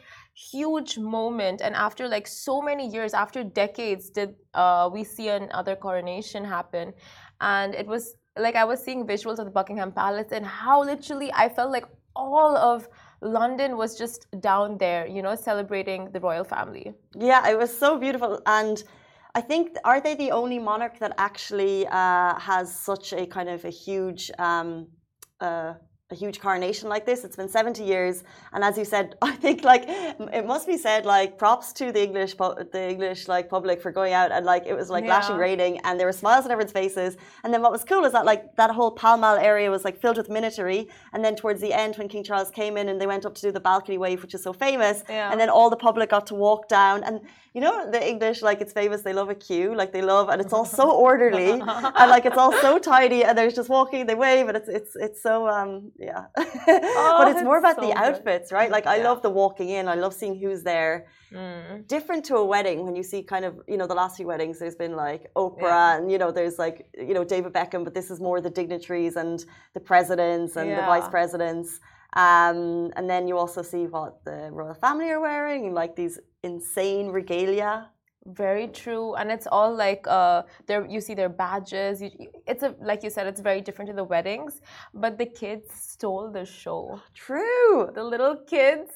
huge 0.51 0.99
moment. 0.99 1.61
And 1.65 1.73
after 1.73 2.07
like 2.07 2.27
so 2.27 2.61
many 2.61 2.85
years, 2.95 3.15
after 3.15 3.43
decades, 3.43 4.11
did 4.11 4.35
uh, 4.53 4.87
we 4.93 5.03
see 5.03 5.29
another 5.29 5.75
coronation 5.75 6.45
happen? 6.45 6.93
And 7.41 7.73
it 7.73 7.87
was 7.87 8.03
like 8.37 8.55
I 8.55 8.65
was 8.65 8.79
seeing 8.85 9.07
visuals 9.07 9.39
of 9.39 9.45
the 9.45 9.55
Buckingham 9.59 9.91
Palace 9.91 10.31
and 10.31 10.45
how 10.45 10.83
literally 10.83 11.31
I 11.33 11.49
felt 11.49 11.71
like 11.71 11.87
all 12.15 12.55
of 12.55 12.87
London 13.21 13.77
was 13.77 13.97
just 13.97 14.19
down 14.41 14.77
there, 14.77 15.07
you 15.07 15.23
know, 15.23 15.35
celebrating 15.35 16.11
the 16.11 16.19
royal 16.19 16.43
family. 16.43 16.93
Yeah, 17.15 17.49
it 17.51 17.57
was 17.57 17.75
so 17.75 17.97
beautiful. 17.97 18.41
And 18.45 18.83
I 19.35 19.41
think, 19.41 19.75
are 19.83 19.99
they 19.99 20.15
the 20.15 20.31
only 20.31 20.59
monarch 20.59 20.99
that 20.99 21.13
actually 21.17 21.87
uh, 21.87 22.39
has 22.39 22.73
such 22.89 23.13
a 23.13 23.25
kind 23.25 23.49
of 23.49 23.65
a 23.65 23.69
huge. 23.69 24.29
Um, 24.37 24.87
uh, 25.41 25.73
a 26.11 26.15
huge 26.15 26.39
coronation 26.39 26.89
like 26.89 27.05
this. 27.05 27.23
It's 27.23 27.35
been 27.35 27.49
70 27.49 27.83
years, 27.83 28.23
and 28.53 28.63
as 28.63 28.77
you 28.77 28.85
said, 28.85 29.15
I 29.21 29.31
think 29.31 29.63
like 29.63 29.83
it 29.87 30.45
must 30.45 30.67
be 30.67 30.77
said 30.77 31.05
like 31.05 31.37
props 31.37 31.73
to 31.79 31.91
the 31.91 32.03
English 32.03 32.35
the 32.35 32.87
English 32.93 33.27
like 33.27 33.49
public 33.49 33.81
for 33.81 33.91
going 33.91 34.13
out 34.13 34.29
and 34.31 34.45
like 34.45 34.65
it 34.65 34.75
was 34.75 34.89
like 34.89 35.05
Yeah. 35.05 35.15
lashing 35.15 35.37
raining, 35.37 35.79
and 35.85 35.99
there 35.99 36.05
were 36.05 36.13
smiles 36.23 36.45
on 36.45 36.51
everyone's 36.51 36.71
faces. 36.71 37.17
And 37.43 37.51
then 37.53 37.61
what 37.63 37.71
was 37.71 37.83
cool 37.83 38.03
is 38.05 38.11
that 38.11 38.25
like 38.25 38.55
that 38.57 38.69
whole 38.71 38.91
Pall 38.91 39.17
Mall 39.17 39.37
area 39.37 39.71
was 39.71 39.83
like 39.87 39.97
filled 40.03 40.17
with 40.17 40.29
minatory, 40.29 40.81
and 41.13 41.19
then 41.25 41.35
towards 41.35 41.59
the 41.61 41.73
end 41.73 41.95
when 41.95 42.07
King 42.07 42.23
Charles 42.23 42.51
came 42.51 42.77
in 42.77 42.85
and 42.89 43.01
they 43.01 43.07
went 43.07 43.25
up 43.25 43.33
to 43.35 43.41
do 43.41 43.51
the 43.51 43.59
balcony 43.71 43.97
wave, 43.97 44.21
which 44.21 44.35
is 44.35 44.43
so 44.43 44.53
famous, 44.53 45.03
Yeah. 45.09 45.31
and 45.31 45.39
then 45.41 45.49
all 45.49 45.69
the 45.71 45.81
public 45.87 46.07
got 46.11 46.27
to 46.27 46.35
walk 46.35 46.67
down 46.67 47.03
and. 47.03 47.21
You 47.55 47.61
know 47.61 47.91
the 47.91 48.01
English, 48.13 48.41
like 48.41 48.61
it's 48.61 48.73
famous. 48.73 49.03
They 49.03 49.13
love 49.13 49.29
a 49.29 49.35
queue, 49.35 49.75
like 49.75 49.91
they 49.93 50.01
love, 50.01 50.29
and 50.29 50.41
it's 50.41 50.53
all 50.53 50.65
so 50.65 50.89
orderly, 51.07 51.51
and 51.51 52.09
like 52.15 52.25
it's 52.25 52.37
all 52.43 52.51
so 52.65 52.79
tidy. 52.79 53.23
And 53.23 53.37
they're 53.37 53.51
just 53.51 53.69
walking, 53.69 54.07
they 54.07 54.15
wave, 54.15 54.47
and 54.47 54.57
it's 54.57 54.69
it's 54.69 54.95
it's 54.95 55.21
so 55.21 55.47
um 55.47 55.91
yeah. 55.99 56.23
but 56.35 57.27
it's 57.31 57.43
more 57.43 57.59
about 57.59 57.75
so 57.75 57.81
the 57.81 57.93
good. 57.93 57.97
outfits, 58.05 58.51
right? 58.51 58.71
Like 58.71 58.87
I 58.87 58.97
Yeah. 58.97 59.09
love 59.09 59.21
the 59.21 59.29
walking 59.29 59.69
in. 59.69 59.87
I 59.87 59.95
love 59.95 60.13
seeing 60.15 60.35
who's 60.39 60.63
there. 60.63 61.05
Mm. 61.31 61.87
Different 61.87 62.25
to 62.29 62.37
a 62.37 62.45
wedding 62.53 62.85
when 62.85 62.95
you 62.95 63.03
see 63.03 63.21
kind 63.33 63.45
of 63.45 63.53
you 63.67 63.77
know 63.77 63.87
the 63.93 63.99
last 64.01 64.17
few 64.17 64.27
weddings. 64.27 64.57
There's 64.59 64.75
been 64.85 64.95
like 64.95 65.23
Oprah, 65.35 65.61
Yeah. 65.61 65.97
and 65.97 66.11
you 66.11 66.17
know 66.17 66.31
there's 66.31 66.57
like 66.57 66.77
you 67.09 67.13
know 67.13 67.23
David 67.23 67.53
Beckham, 67.53 67.83
but 67.83 67.93
this 67.93 68.09
is 68.09 68.19
more 68.19 68.41
the 68.41 68.49
dignitaries 68.61 69.15
and 69.15 69.43
the 69.75 69.79
presidents 69.79 70.55
and 70.57 70.71
the 70.71 70.85
vice 70.93 71.07
presidents. 71.17 71.79
Um, 72.15 72.91
and 72.95 73.09
then 73.09 73.27
you 73.27 73.37
also 73.37 73.61
see 73.63 73.85
what 73.87 74.23
the 74.23 74.49
royal 74.51 74.75
family 74.75 75.09
are 75.09 75.19
wearing, 75.19 75.73
like 75.73 75.95
these 75.95 76.19
insane 76.43 77.07
regalia. 77.07 77.89
Very 78.25 78.67
true, 78.69 79.15
and 79.15 79.29
it's 79.29 79.47
all 79.51 79.75
like 79.75 80.07
uh, 80.07 80.43
there. 80.65 80.85
You 80.85 81.01
see 81.01 81.13
their 81.13 81.27
badges. 81.27 82.01
You, 82.01 82.09
it's 82.47 82.63
a 82.63 82.73
like 82.79 83.03
you 83.03 83.09
said, 83.09 83.27
it's 83.27 83.41
very 83.41 83.59
different 83.59 83.89
to 83.89 83.95
the 83.95 84.03
weddings, 84.05 84.61
but 84.93 85.17
the 85.17 85.25
kids 85.25 85.67
stole 85.73 86.31
the 86.31 86.45
show. 86.45 87.01
True. 87.13 87.91
The 87.93 88.01
little 88.01 88.37
kids, 88.47 88.91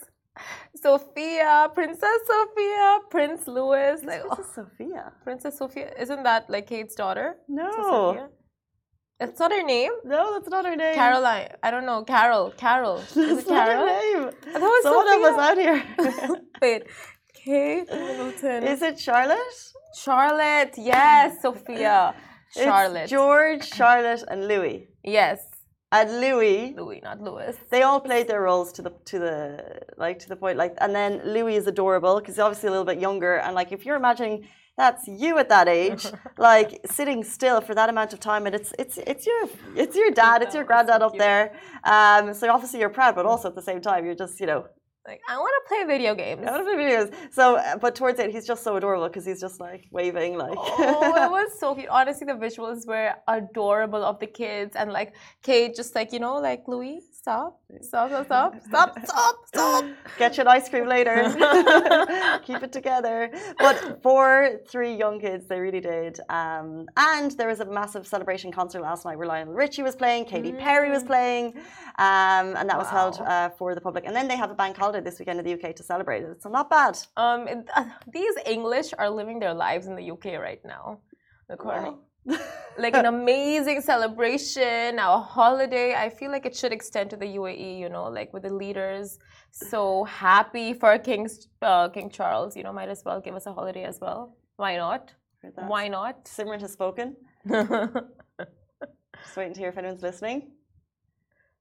Sophia, 0.75 1.69
Princess 1.73 2.19
Sophia, 2.25 2.99
Prince 3.09 3.47
Louis, 3.49 4.01
like 4.05 4.23
oh, 4.31 4.45
Sophia. 4.55 5.11
Princess 5.25 5.57
Sophia. 5.57 5.91
Isn't 5.99 6.23
that 6.23 6.49
like 6.49 6.67
Kate's 6.67 6.95
daughter? 6.95 7.35
No. 7.49 7.69
Sophia? 7.71 8.29
That's 9.19 9.39
not 9.39 9.51
her 9.51 9.63
name. 9.63 9.91
No, 10.05 10.33
that's 10.33 10.47
not 10.49 10.65
her 10.65 10.75
name. 10.75 10.93
Caroline. 10.93 11.49
I 11.63 11.71
don't 11.71 11.85
know. 11.85 12.03
Carol. 12.03 12.51
Carol. 12.51 12.97
Is 13.15 13.15
That's 13.15 13.41
it 13.41 13.49
not 13.49 13.67
her 13.67 13.73
Carol? 13.73 13.85
name. 13.85 14.29
It 14.55 14.61
was 14.61 14.83
Someone 14.83 15.07
help 15.07 15.23
us 15.23 15.39
out 15.39 15.57
here. 15.57 16.41
Wait. 16.61 16.83
Kate 17.47 17.89
Middleton. 17.89 18.63
Is 18.73 18.81
it 18.81 18.99
Charlotte? 18.99 19.57
Charlotte, 20.05 20.73
yes, 20.77 21.41
Sophia. 21.41 22.13
Charlotte. 22.53 23.03
It's 23.03 23.11
George, 23.11 23.63
Charlotte, 23.79 24.23
and 24.31 24.47
Louis. 24.51 24.77
yes. 25.03 25.39
And 25.89 26.09
Louis, 26.19 26.73
Louis, 26.75 26.99
not 27.01 27.21
Louis. 27.21 27.55
they 27.71 27.81
all 27.83 28.01
played 28.01 28.27
their 28.27 28.41
roles 28.41 28.73
to 28.73 28.81
the 28.81 28.91
to 29.11 29.17
the 29.25 29.39
like 30.03 30.19
to 30.23 30.27
the 30.27 30.35
point. 30.35 30.57
Like, 30.57 30.73
and 30.83 30.93
then 30.93 31.21
Louis 31.35 31.55
is 31.55 31.65
adorable 31.65 32.15
because 32.19 32.35
he's 32.35 32.45
obviously 32.47 32.67
a 32.67 32.71
little 32.71 32.89
bit 32.93 32.99
younger. 33.07 33.33
And 33.37 33.55
like, 33.55 33.71
if 33.71 33.85
you're 33.85 33.95
imagining 33.95 34.35
that's 34.81 35.07
you 35.07 35.37
at 35.37 35.47
that 35.47 35.69
age, 35.69 36.03
like 36.37 36.69
sitting 36.97 37.23
still 37.23 37.61
for 37.61 37.73
that 37.73 37.87
amount 37.93 38.11
of 38.11 38.19
time, 38.19 38.45
and 38.47 38.53
it's 38.59 38.73
it's 38.77 38.97
it's 39.11 39.25
your 39.25 39.41
it's 39.83 39.95
your 39.95 40.11
dad, 40.11 40.41
it's 40.43 40.53
your 40.53 40.65
That 40.65 40.85
was 40.85 40.87
so 40.89 40.97
granddad 40.97 41.01
up 41.07 41.17
there. 41.25 41.43
Um, 41.95 42.33
so 42.33 42.43
obviously 42.51 42.81
you're 42.81 42.95
proud, 42.99 43.15
but 43.15 43.25
also 43.25 43.47
at 43.47 43.55
the 43.55 43.67
same 43.69 43.79
time 43.79 44.05
you're 44.05 44.21
just 44.25 44.41
you 44.41 44.47
know 44.51 44.61
Like, 45.07 45.21
I 45.29 45.37
want 45.37 45.53
to 45.63 45.67
play 45.69 45.85
video 45.85 46.13
games. 46.15 46.41
I 46.45 46.51
know 46.57 46.67
if 46.67 46.77
it 46.77 46.99
is. 46.99 47.33
So, 47.33 47.55
uh, 47.55 47.77
but 47.77 47.95
towards 47.95 48.19
it, 48.19 48.29
he's 48.29 48.45
just 48.45 48.61
so 48.61 48.75
adorable 48.75 49.07
because 49.07 49.25
he's 49.25 49.39
just 49.39 49.61
like 49.61 49.85
waving, 49.89 50.37
like. 50.37 50.57
oh, 50.57 51.13
it 51.25 51.31
was 51.31 51.57
so 51.57 51.75
cute. 51.75 51.87
Honestly, 51.87 52.27
the 52.27 52.33
visuals 52.33 52.85
were 52.85 53.13
adorable 53.29 54.03
of 54.03 54.19
the 54.19 54.27
kids 54.27 54.75
and 54.75 54.91
like 54.91 55.15
Kate, 55.43 55.73
just 55.73 55.95
like 55.95 56.11
you 56.11 56.19
know, 56.19 56.35
like 56.35 56.67
Louis, 56.67 56.99
stop, 57.27 57.59
stop, 57.81 58.09
stop, 58.09 58.25
stop, 58.25 58.53
stop, 58.69 59.05
stop, 59.05 59.35
stop. 59.53 59.85
Get 60.17 60.37
you 60.37 60.41
an 60.41 60.47
ice 60.47 60.69
cream 60.69 60.87
later. 60.87 61.15
Keep 62.47 62.63
it 62.67 62.71
together. 62.71 63.17
But 63.59 63.99
for 64.01 64.59
three 64.71 64.93
young 64.95 65.19
kids, 65.19 65.43
they 65.47 65.59
really 65.59 65.81
did. 65.81 66.13
Um, 66.29 66.85
and 66.95 67.31
there 67.31 67.49
was 67.53 67.59
a 67.59 67.65
massive 67.65 68.07
celebration 68.07 68.49
concert 68.51 68.81
last 68.81 69.03
night 69.05 69.17
where 69.17 69.27
Lionel 69.27 69.53
Richie 69.53 69.83
was 69.83 69.95
playing, 69.95 70.25
Katy 70.25 70.53
Perry 70.53 70.89
was 70.89 71.03
playing, 71.03 71.47
um, 72.07 72.45
and 72.59 72.65
that 72.69 72.77
was 72.77 72.89
held 72.89 73.15
uh, 73.19 73.49
for 73.57 73.75
the 73.75 73.81
public. 73.81 74.05
And 74.07 74.15
then 74.15 74.27
they 74.29 74.37
have 74.37 74.51
a 74.51 74.55
bank 74.55 74.77
holiday 74.77 75.01
this 75.03 75.19
weekend 75.19 75.37
in 75.39 75.45
the 75.45 75.53
UK 75.57 75.75
to 75.75 75.83
celebrate 75.83 76.23
it. 76.23 76.41
So 76.41 76.49
not 76.49 76.69
bad. 76.69 76.97
Um, 77.17 77.47
it- 77.47 77.69
uh, 77.75 77.83
these 78.13 78.35
English 78.45 78.93
are 78.97 79.09
living 79.09 79.39
their 79.39 79.53
lives 79.53 79.87
in 79.87 79.95
the 79.95 80.11
UK 80.13 80.25
right 80.47 80.61
now. 80.63 80.99
According, 81.49 81.97
like 82.77 82.95
an 82.95 83.05
amazing 83.05 83.81
celebration, 83.81 84.99
a 84.99 85.19
holiday. 85.19 85.95
I 85.95 86.09
feel 86.09 86.31
like 86.31 86.45
it 86.45 86.55
should 86.55 86.71
extend 86.71 87.09
to 87.11 87.17
the 87.17 87.25
UAE. 87.25 87.79
You 87.79 87.89
know, 87.89 88.05
like 88.05 88.33
with 88.33 88.43
the 88.43 88.53
leaders 88.53 89.19
so 89.51 90.03
happy 90.03 90.73
for 90.73 90.97
King 90.99 91.27
uh, 91.61 91.89
King 91.89 92.09
Charles. 92.09 92.55
You 92.55 92.63
know, 92.63 92.73
might 92.73 92.89
as 92.89 93.03
well 93.05 93.19
give 93.19 93.35
us 93.35 93.45
a 93.45 93.53
holiday 93.53 93.83
as 93.83 93.99
well. 93.99 94.35
Why 94.57 94.77
not? 94.77 95.13
Why 95.55 95.87
not? 95.87 96.25
Simran 96.25 96.61
has 96.61 96.73
spoken. 96.73 97.15
Just 97.49 99.35
waiting 99.35 99.53
to 99.53 99.59
hear 99.59 99.69
if 99.69 99.77
anyone's 99.77 100.03
listening. 100.03 100.51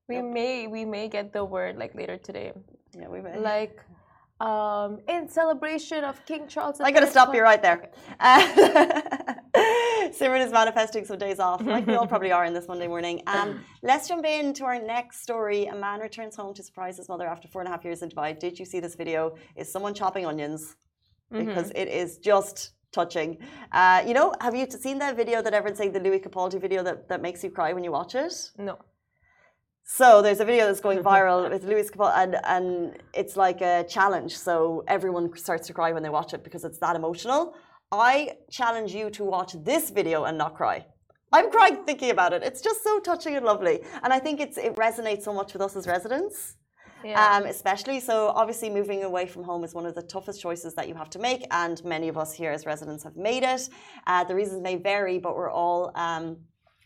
we 0.09 0.23
may 0.23 0.67
we 0.67 0.85
may 0.85 1.09
get 1.09 1.33
the 1.33 1.45
word 1.45 1.77
like 1.77 1.95
later 1.95 2.17
today. 2.17 2.53
Yeah, 2.99 3.09
we 3.09 3.21
may. 3.21 3.39
Like 3.39 3.81
um 4.41 4.99
in 5.09 5.29
celebration 5.29 6.05
of 6.05 6.25
King 6.27 6.47
Charles. 6.49 6.81
I'm 6.81 6.93
going 6.93 7.05
to 7.05 7.11
stop 7.11 7.35
you 7.35 7.43
right 7.43 7.63
there. 7.63 7.91
Uh, 8.21 9.35
Simran 10.19 10.45
is 10.47 10.53
manifesting 10.53 11.05
some 11.05 11.19
days 11.19 11.39
off, 11.39 11.61
like 11.61 11.87
we 11.87 11.95
all 11.95 12.07
probably 12.07 12.33
are 12.33 12.47
in 12.47 12.55
this 12.55 12.69
Monday 12.69 12.89
morning. 12.89 13.23
Um, 13.27 13.61
let's 13.83 14.09
jump 14.09 14.25
into 14.25 14.65
our 14.65 14.81
next 14.81 15.23
story. 15.23 15.67
A 15.67 15.75
man 15.75 16.01
returns 16.01 16.37
home 16.37 16.55
to 16.55 16.63
surprise 16.63 16.97
his 16.97 17.09
mother 17.09 17.27
after 17.27 17.49
four 17.49 17.61
and 17.61 17.69
a 17.69 17.71
half 17.71 17.85
years 17.85 18.01
in 18.03 18.09
Dubai. 18.09 18.39
Did 18.39 18.59
you 18.59 18.65
see 18.65 18.81
this 18.81 18.95
video? 18.95 19.35
Is 19.57 19.71
someone 19.71 19.93
chopping 19.93 20.25
onions? 20.25 20.77
Because 21.31 21.71
it 21.75 21.89
is 21.89 22.19
just 22.19 22.71
touching. 22.93 23.39
Uh, 23.73 24.03
you 24.07 24.15
know, 24.15 24.33
have 24.41 24.55
you 24.55 24.67
seen 24.71 24.99
that 25.01 25.17
video 25.17 25.43
that 25.43 25.53
everyone's 25.53 25.79
saying, 25.79 25.93
the 25.93 26.01
Lewis 26.01 26.23
Capaldi 26.27 26.59
video 26.67 26.83
that, 26.83 27.09
that 27.11 27.21
makes 27.21 27.45
you 27.45 27.51
cry 27.51 27.73
when 27.75 27.85
you 27.85 27.93
watch 27.93 28.15
it? 28.15 28.33
No. 28.57 28.79
So 29.85 30.23
there's 30.23 30.41
a 30.41 30.45
video 30.45 30.67
that's 30.67 30.81
going 30.81 31.01
viral 31.13 31.51
with 31.51 31.65
Lewis 31.65 31.91
Capaldi, 31.91 32.17
and, 32.23 32.37
and 32.45 32.97
it's 33.13 33.37
like 33.37 33.61
a 33.61 33.85
challenge. 33.97 34.33
So 34.37 34.83
everyone 34.89 35.37
starts 35.37 35.67
to 35.67 35.75
cry 35.75 35.93
when 35.93 36.03
they 36.03 36.09
watch 36.09 36.33
it 36.33 36.43
because 36.43 36.65
it's 36.65 36.79
that 36.79 36.97
emotional. 36.97 37.55
I 37.93 38.33
challenge 38.51 38.95
you 38.95 39.11
to 39.11 39.25
watch 39.25 39.55
this 39.65 39.91
video 39.91 40.25
and 40.25 40.37
not 40.37 40.55
cry. 40.55 40.87
I'm 41.33 41.51
crying 41.51 41.85
thinking 41.85 42.11
about 42.11 42.33
it. 42.33 42.43
It's 42.43 42.61
just 42.61 42.83
so 42.83 42.99
touching 43.01 43.37
and 43.37 43.45
lovely, 43.45 43.81
and 44.03 44.13
I 44.13 44.19
think 44.19 44.41
it's 44.41 44.59
it 44.59 44.75
resonates 44.77 45.23
so 45.23 45.33
much 45.33 45.53
with 45.53 45.63
us 45.63 45.77
as 45.77 45.87
residents. 45.87 46.57
Yeah. 47.05 47.37
Um, 47.37 47.45
especially 47.45 48.01
so 48.01 48.29
obviously 48.29 48.71
moving 48.71 49.05
away 49.05 49.27
from 49.27 49.45
home 49.45 49.63
is 49.65 49.75
one 49.75 49.85
of 49.87 49.95
the 49.95 50.03
toughest 50.03 50.41
choices 50.41 50.75
that 50.75 50.89
you 50.89 50.95
have 50.95 51.11
to 51.11 51.19
make 51.19 51.47
and 51.51 51.85
many 51.85 52.09
of 52.09 52.17
us 52.17 52.33
here 52.33 52.51
as 52.51 52.65
residents 52.65 53.05
have 53.05 53.17
made 53.17 53.43
it 53.43 53.69
uh, 54.07 54.25
the 54.25 54.35
reasons 54.35 54.63
may 54.63 54.77
vary 54.77 55.19
but 55.19 55.37
we're 55.37 55.51
all 55.51 55.93
um, 55.95 56.39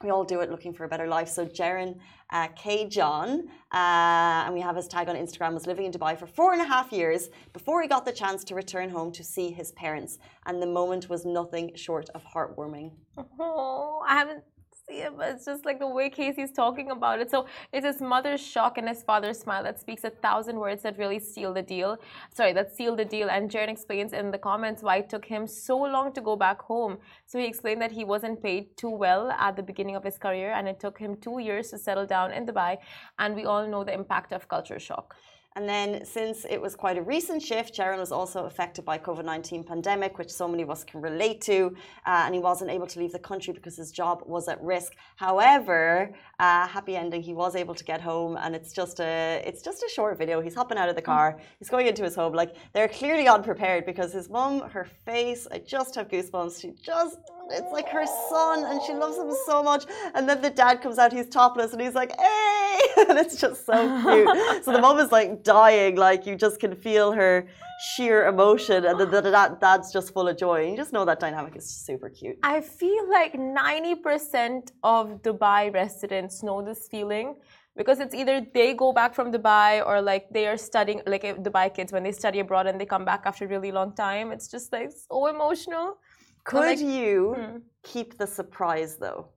we 0.03 0.11
all 0.11 0.25
do 0.25 0.41
it 0.41 0.51
looking 0.51 0.73
for 0.73 0.85
a 0.85 0.89
better 0.89 1.07
life. 1.07 1.29
So 1.29 1.45
Jaren 1.45 1.99
uh, 2.31 2.49
K 2.57 2.89
John 2.89 3.49
uh, 3.73 4.45
and 4.45 4.55
we 4.55 4.61
have 4.61 4.77
his 4.77 4.89
tag 4.89 5.09
on 5.09 5.17
Instagram 5.17 5.53
was 5.53 5.67
living 5.67 5.85
in 5.85 5.93
Dubai 5.93 6.19
for 6.19 6.27
four 6.27 6.53
and 6.53 6.63
a 6.63 6.65
half 6.65 6.91
years 6.91 7.29
before 7.53 7.83
he 7.83 7.89
got 7.89 8.05
the 8.05 8.13
chance 8.13 8.43
to 8.45 8.55
return 8.55 8.89
home 8.89 9.13
to 9.13 9.23
see 9.23 9.51
his 9.51 9.73
parents. 9.73 10.19
And 10.47 10.63
the 10.63 10.67
moment 10.67 11.11
was 11.11 11.27
nothing 11.27 11.73
short 11.75 12.09
of 12.15 12.25
heartwarming. 12.25 12.93
Oh, 13.39 14.03
I 14.07 14.17
haven't 14.17 14.43
seen 14.91 15.03
it, 15.03 15.17
but 15.17 15.29
it's 15.35 15.45
just 15.45 15.65
like 15.65 15.79
the 15.79 15.87
way 15.87 16.11
Casey's 16.11 16.53
talking 16.53 16.91
about 16.91 17.21
it. 17.21 17.31
So 17.31 17.47
it's 17.73 17.87
his 17.87 18.01
mother's 18.01 18.41
shock 18.41 18.79
and 18.79 18.89
his 18.89 19.03
father's 19.03 19.39
smile 19.39 19.63
that 19.65 19.79
speaks 19.81 20.05
a 20.05 20.11
thousand 20.11 20.59
words 20.59 20.83
that 20.83 20.99
really 20.99 21.19
seal 21.19 21.53
the 21.55 21.63
deal. 21.63 21.99
Sorry, 22.35 22.53
that 22.53 22.75
seal 22.77 22.97
the 22.97 23.05
deal. 23.05 23.29
And 23.31 23.51
Jaren 23.51 23.69
explains 23.69 24.13
in 24.13 24.31
the 24.31 24.39
comments 24.39 24.83
why 24.83 24.97
it 24.99 25.09
took 25.09 25.25
him 25.25 25.47
so 25.47 25.77
long 25.79 26.13
to 26.15 26.21
go 26.21 26.37
back 26.37 26.61
home. 26.63 26.99
So 27.27 27.39
he 27.39 27.47
explained 27.47 27.83
that 27.83 27.93
he 27.93 28.05
wasn't 28.05 28.43
paid 28.43 28.77
too 28.77 28.91
well 28.91 29.31
at 29.31 29.57
the 29.57 29.63
beginning 29.63 29.97
of 29.97 30.05
his 30.05 30.19
career, 30.19 30.53
and 30.53 30.69
it 30.69 30.81
took 30.81 30.99
him 30.99 31.17
two 31.17 31.39
years 31.39 31.71
to 31.71 31.79
settle 31.79 32.07
down 32.07 32.33
in 32.33 32.47
Dubai. 32.47 32.79
And 33.19 33.35
we 33.35 33.45
all 33.45 33.67
know 33.67 33.85
the 33.85 33.95
impact 33.95 34.33
of 34.33 34.49
culture 34.49 34.79
shock. 34.79 35.17
And 35.57 35.69
then, 35.69 36.05
since 36.05 36.47
it 36.49 36.63
was 36.63 36.77
quite 36.77 36.97
a 36.97 37.03
recent 37.03 37.43
shift, 37.43 37.75
Sharon 37.75 37.99
was 37.99 38.13
also 38.13 38.45
affected 38.45 38.85
by 38.85 38.99
COVID-19 38.99 39.67
pandemic, 39.67 40.17
which 40.17 40.31
so 40.31 40.47
many 40.47 40.63
of 40.63 40.71
us 40.71 40.85
can 40.85 41.01
relate 41.01 41.41
to, 41.43 41.75
uh, 42.07 42.23
and 42.25 42.33
he 42.33 42.41
wasn't 42.41 42.71
able 42.71 42.87
to 42.87 43.01
leave 43.01 43.11
the 43.11 43.19
country 43.19 43.53
because 43.53 43.77
his 43.77 43.91
job 43.91 44.23
was 44.27 44.47
at 44.47 44.63
risk. 44.63 44.93
However, 45.17 46.13
uh, 46.39 46.69
happy 46.69 46.95
ending, 46.95 47.21
he 47.21 47.35
was 47.35 47.57
able 47.57 47.75
to 47.75 47.83
get 47.83 48.01
home, 48.01 48.37
and 48.37 48.55
it's 48.55 48.73
just 48.73 49.01
a 49.01 49.43
it's 49.45 49.61
just 49.61 49.83
a 49.83 49.89
short 49.93 50.19
video. 50.19 50.41
He's 50.41 50.55
hopping 50.55 50.79
out 50.79 50.89
of 50.89 50.95
the 50.95 51.03
car, 51.03 51.41
he's 51.59 51.69
going 51.69 51.89
into 51.89 52.05
his 52.05 52.15
home. 52.15 52.33
Like 52.33 52.55
they're 52.73 52.89
clearly 52.89 53.27
unprepared 53.27 53.87
because 53.87 54.13
his 54.13 54.31
mum, 54.31 54.61
her 54.71 54.87
face, 55.05 55.49
I 55.51 55.59
just 55.59 55.97
have 55.97 56.07
goosebumps. 56.07 56.61
She 56.61 56.71
just 56.81 57.19
it's 57.51 57.73
like 57.73 57.89
her 57.89 58.07
son, 58.29 58.65
and 58.65 58.81
she 58.83 58.93
loves 58.93 59.17
him 59.19 59.33
so 59.47 59.63
much. 59.63 59.85
And 60.15 60.29
then 60.29 60.41
the 60.43 60.51
dad 60.51 60.83
comes 60.83 60.99
out, 60.99 61.13
he's 61.13 61.29
topless, 61.29 61.73
and 61.73 61.81
he's 61.81 61.95
like, 61.95 62.13
"Hey!" 62.19 62.79
and 63.09 63.19
it's 63.19 63.37
just 63.41 63.67
so 63.67 63.79
cute. 64.03 64.65
so 64.65 64.73
the 64.73 64.81
mom 64.81 64.99
is 64.99 65.13
like 65.13 65.43
dying, 65.43 65.97
like 65.97 66.27
you 66.27 66.37
just 66.37 66.61
can 66.61 66.75
feel 66.75 67.13
her 67.13 67.47
sheer 67.81 68.27
emotion, 68.27 68.85
and 68.85 68.99
then 69.01 69.11
the 69.11 69.23
dad, 69.23 69.59
dad's 69.61 69.93
just 69.93 70.13
full 70.13 70.29
of 70.29 70.37
joy. 70.37 70.63
And 70.63 70.71
you 70.73 70.77
just 70.77 70.93
know 70.93 71.05
that 71.05 71.21
dynamic 71.21 71.57
is 71.57 71.67
super 71.69 72.09
cute. 72.09 72.39
I 72.43 72.61
feel 72.61 73.05
like 73.11 73.35
90% 73.35 74.71
of 74.83 75.23
Dubai 75.23 75.73
residents 75.73 76.43
know 76.43 76.63
this 76.63 76.89
feeling 76.89 77.37
because 77.77 78.01
it's 78.01 78.15
either 78.15 78.47
they 78.53 78.75
go 78.75 78.93
back 78.93 79.15
from 79.15 79.33
Dubai 79.33 79.85
or 79.87 80.03
like 80.03 80.29
they 80.31 80.47
are 80.47 80.57
studying, 80.57 81.01
like 81.07 81.23
Dubai 81.23 81.73
kids, 81.75 81.93
when 81.93 82.03
they 82.03 82.13
study 82.13 82.41
abroad 82.41 82.67
and 82.67 82.81
they 82.81 82.85
come 82.85 83.05
back 83.05 83.23
after 83.25 83.45
a 83.47 83.49
really 83.49 83.73
long 83.73 83.95
time, 83.95 84.33
it's 84.33 84.49
just 84.49 84.73
like 84.73 84.91
so 85.09 85.27
emotional. 85.27 85.99
Could 86.45 86.61
like- 86.61 86.81
you 86.81 87.35
Hmm. 87.35 87.57
keep 87.83 88.19
the 88.19 88.27
surprise 88.27 88.97
though? 88.97 89.29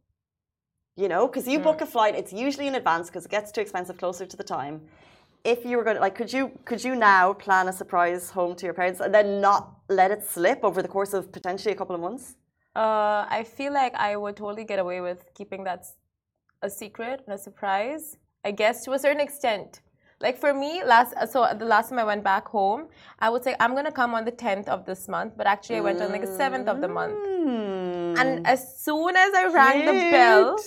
You 0.95 1.07
know, 1.07 1.27
because 1.27 1.47
you 1.47 1.59
book 1.59 1.81
a 1.81 1.85
flight, 1.87 2.13
it's 2.15 2.31
usually 2.31 2.67
in 2.67 2.75
advance 2.75 3.07
because 3.09 3.25
it 3.25 3.31
gets 3.31 3.51
too 3.51 3.61
expensive 3.61 3.97
closer 3.97 4.25
to 4.27 4.37
the 4.37 4.43
time. 4.43 4.87
If 5.43 5.65
you 5.65 5.75
were 5.77 5.83
going 5.83 5.95
to 5.97 6.01
like, 6.01 6.15
could 6.15 6.31
you 6.31 6.51
could 6.65 6.83
you 6.83 6.95
now 6.95 7.33
plan 7.33 7.67
a 7.67 7.73
surprise 7.73 8.29
home 8.29 8.55
to 8.55 8.65
your 8.65 8.73
parents 8.75 8.99
and 9.01 9.13
then 9.13 9.41
not 9.41 9.61
let 9.89 10.11
it 10.11 10.23
slip 10.23 10.63
over 10.63 10.81
the 10.81 10.87
course 10.87 11.13
of 11.13 11.31
potentially 11.31 11.73
a 11.73 11.77
couple 11.77 11.95
of 11.95 12.01
months? 12.01 12.35
Uh, 12.75 13.25
I 13.29 13.43
feel 13.43 13.73
like 13.73 13.93
I 13.95 14.15
would 14.15 14.35
totally 14.37 14.63
get 14.63 14.79
away 14.79 15.01
with 15.01 15.19
keeping 15.33 15.63
that 15.65 15.85
a 16.61 16.69
secret 16.69 17.21
and 17.25 17.33
a 17.35 17.37
surprise. 17.37 18.17
I 18.45 18.51
guess 18.51 18.83
to 18.85 18.91
a 18.93 18.99
certain 18.99 19.19
extent. 19.19 19.81
Like 20.23 20.37
for 20.39 20.53
me, 20.53 20.81
last 20.85 21.13
uh, 21.17 21.25
so 21.25 21.45
the 21.53 21.65
last 21.65 21.89
time 21.89 21.99
I 21.99 22.05
went 22.05 22.23
back 22.23 22.47
home, 22.47 22.87
I 23.19 23.29
would 23.29 23.43
say 23.43 23.57
I'm 23.59 23.75
gonna 23.75 23.91
come 23.91 24.15
on 24.15 24.23
the 24.23 24.31
10th 24.31 24.69
of 24.69 24.85
this 24.85 25.09
month, 25.09 25.33
but 25.35 25.45
actually 25.45 25.77
I 25.77 25.81
went 25.81 26.01
on 26.01 26.13
like 26.13 26.21
the 26.21 26.35
7th 26.43 26.67
of 26.67 26.79
the 26.79 26.87
month. 26.87 27.17
And 28.21 28.29
mm. 28.39 28.47
as 28.47 28.61
soon 28.81 29.17
as 29.17 29.33
I 29.33 29.45
rang 29.47 29.85
the 29.85 29.99
bell, 30.15 30.57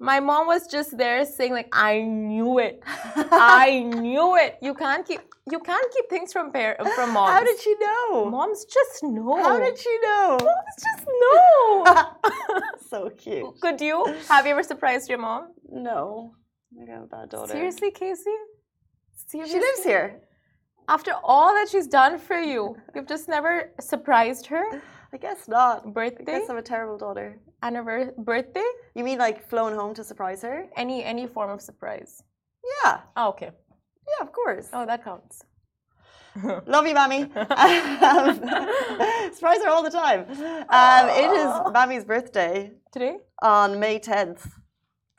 my 0.00 0.18
mom 0.18 0.48
was 0.48 0.66
just 0.66 0.98
there 0.98 1.24
saying 1.24 1.52
like, 1.52 1.68
"I 1.72 2.00
knew 2.00 2.58
it, 2.58 2.82
I 3.62 3.88
knew 4.04 4.34
it. 4.34 4.58
You 4.60 4.74
can't 4.74 5.06
keep 5.06 5.20
you 5.52 5.60
can't 5.60 5.88
keep 5.94 6.10
things 6.10 6.32
from 6.32 6.50
par- 6.50 6.76
from 6.96 7.12
moms. 7.12 7.30
How 7.30 7.44
did 7.44 7.60
she 7.60 7.74
know? 7.80 8.24
moms 8.30 8.64
just 8.64 9.04
know? 9.04 9.36
How 9.44 9.60
did 9.60 9.78
she 9.78 9.94
know? 10.06 10.38
moms 10.48 10.76
just 10.86 11.06
know? 11.22 12.62
so 12.90 13.10
cute. 13.10 13.60
Could 13.60 13.80
you 13.80 13.96
have 14.28 14.44
you 14.44 14.52
ever 14.56 14.64
surprised 14.64 15.08
your 15.08 15.18
mom? 15.18 15.52
No, 15.70 16.34
I 16.80 16.84
got 16.84 17.04
a 17.04 17.06
bad 17.06 17.30
daughter. 17.30 17.52
Seriously, 17.52 17.92
Casey? 17.92 18.38
She 19.30 19.38
lives 19.38 19.84
here. 19.84 20.20
After 20.88 21.12
all 21.22 21.52
that 21.54 21.68
she's 21.70 21.86
done 21.86 22.18
for 22.18 22.38
you, 22.38 22.76
you've 22.94 23.06
just 23.08 23.28
never 23.28 23.70
surprised 23.80 24.46
her. 24.46 24.64
I 25.12 25.16
guess 25.16 25.48
not. 25.48 25.86
I 25.86 25.90
Birthday, 25.90 26.24
guess 26.40 26.50
I'm 26.50 26.56
a 26.58 26.62
terrible 26.62 26.98
daughter. 26.98 27.38
anniversary, 27.62 28.12
birthday, 28.18 28.64
You 28.94 29.04
mean 29.04 29.18
like 29.18 29.48
flown 29.48 29.72
home 29.74 29.94
to 29.94 30.04
surprise 30.04 30.42
her? 30.42 30.66
any 30.76 31.02
any 31.04 31.26
form 31.26 31.50
of 31.50 31.60
surprise. 31.60 32.22
Yeah, 32.84 33.00
Oh, 33.16 33.28
okay. 33.30 33.50
yeah, 34.10 34.20
of 34.26 34.32
course. 34.32 34.68
Oh, 34.72 34.84
that 34.86 35.02
counts. 35.04 35.42
Love 36.66 36.86
you, 36.86 36.94
Mammy. 36.94 37.22
Um, 37.22 38.34
surprise 39.34 39.62
her 39.62 39.70
all 39.70 39.82
the 39.84 39.90
time. 40.04 40.20
Um, 40.68 41.08
it 41.22 41.30
is 41.42 41.72
Mammy's 41.72 42.04
birthday 42.04 42.72
Today? 42.92 43.16
on 43.42 43.78
May 43.78 43.98
10th. 44.00 44.48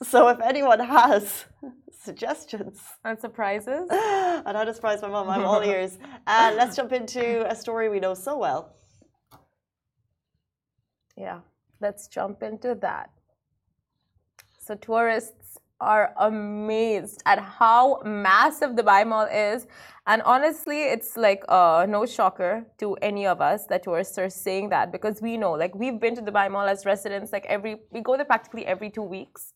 So 0.03 0.27
if 0.27 0.39
anyone 0.41 0.79
has 0.79 1.45
suggestions 2.03 2.81
And 3.03 3.19
surprises? 3.19 3.87
how 3.91 4.63
to 4.63 4.73
surprise 4.73 5.01
my 5.01 5.09
mom, 5.09 5.29
I'm 5.29 5.45
all 5.45 5.61
ears. 5.73 5.97
Uh, 6.27 6.53
let's 6.55 6.75
jump 6.75 6.91
into 6.91 7.49
a 7.49 7.55
story 7.55 7.89
we 7.89 7.99
know 7.99 8.13
so 8.13 8.37
well. 8.37 8.73
Yeah, 11.17 11.39
let's 11.79 12.07
jump 12.07 12.43
into 12.43 12.75
that. 12.81 13.09
So, 14.59 14.75
tourists 14.75 15.57
are 15.79 16.13
amazed 16.19 17.21
at 17.25 17.39
how 17.39 18.01
massive 18.03 18.75
the 18.75 18.83
Dubai 18.83 19.07
Mall 19.07 19.27
is. 19.31 19.67
And 20.07 20.21
honestly, 20.23 20.83
it's 20.83 21.15
like 21.15 21.43
uh, 21.47 21.85
no 21.87 22.05
shocker 22.05 22.65
to 22.79 22.95
any 22.95 23.25
of 23.27 23.39
us 23.39 23.65
that 23.67 23.83
tourists 23.83 24.17
are 24.17 24.29
saying 24.29 24.69
that 24.69 24.91
because 24.91 25.21
we 25.21 25.37
know, 25.37 25.51
like, 25.51 25.73
we've 25.73 25.99
been 25.99 26.15
to 26.15 26.21
the 26.21 26.31
Dubai 26.31 26.51
Mall 26.51 26.67
as 26.67 26.85
residents, 26.85 27.31
like, 27.31 27.45
every, 27.45 27.77
we 27.91 28.01
go 28.01 28.15
there 28.17 28.25
practically 28.25 28.65
every 28.65 28.89
two 28.89 29.03
weeks 29.03 29.54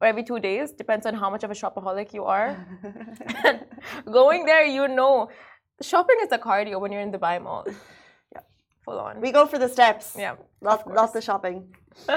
or 0.00 0.06
every 0.06 0.22
two 0.22 0.38
days, 0.38 0.72
depends 0.72 1.06
on 1.06 1.14
how 1.14 1.30
much 1.30 1.42
of 1.44 1.50
a 1.50 1.54
shopaholic 1.54 2.12
you 2.12 2.24
are. 2.24 2.50
Going 4.04 4.44
there, 4.44 4.64
you 4.64 4.88
know, 4.88 5.30
shopping 5.80 6.16
is 6.22 6.32
a 6.32 6.38
cardio 6.38 6.80
when 6.80 6.92
you're 6.92 7.00
in 7.00 7.10
the 7.10 7.18
Dubai 7.18 7.42
Mall. 7.42 7.64
Yeah, 8.32 8.40
full 8.84 8.98
on. 8.98 9.20
We 9.20 9.32
go 9.32 9.46
for 9.46 9.58
the 9.58 9.68
steps. 9.68 10.16
yeah. 10.18 10.36
Lots, 10.60 10.84
lots 10.86 11.14
of 11.14 11.24
shopping. 11.24 11.74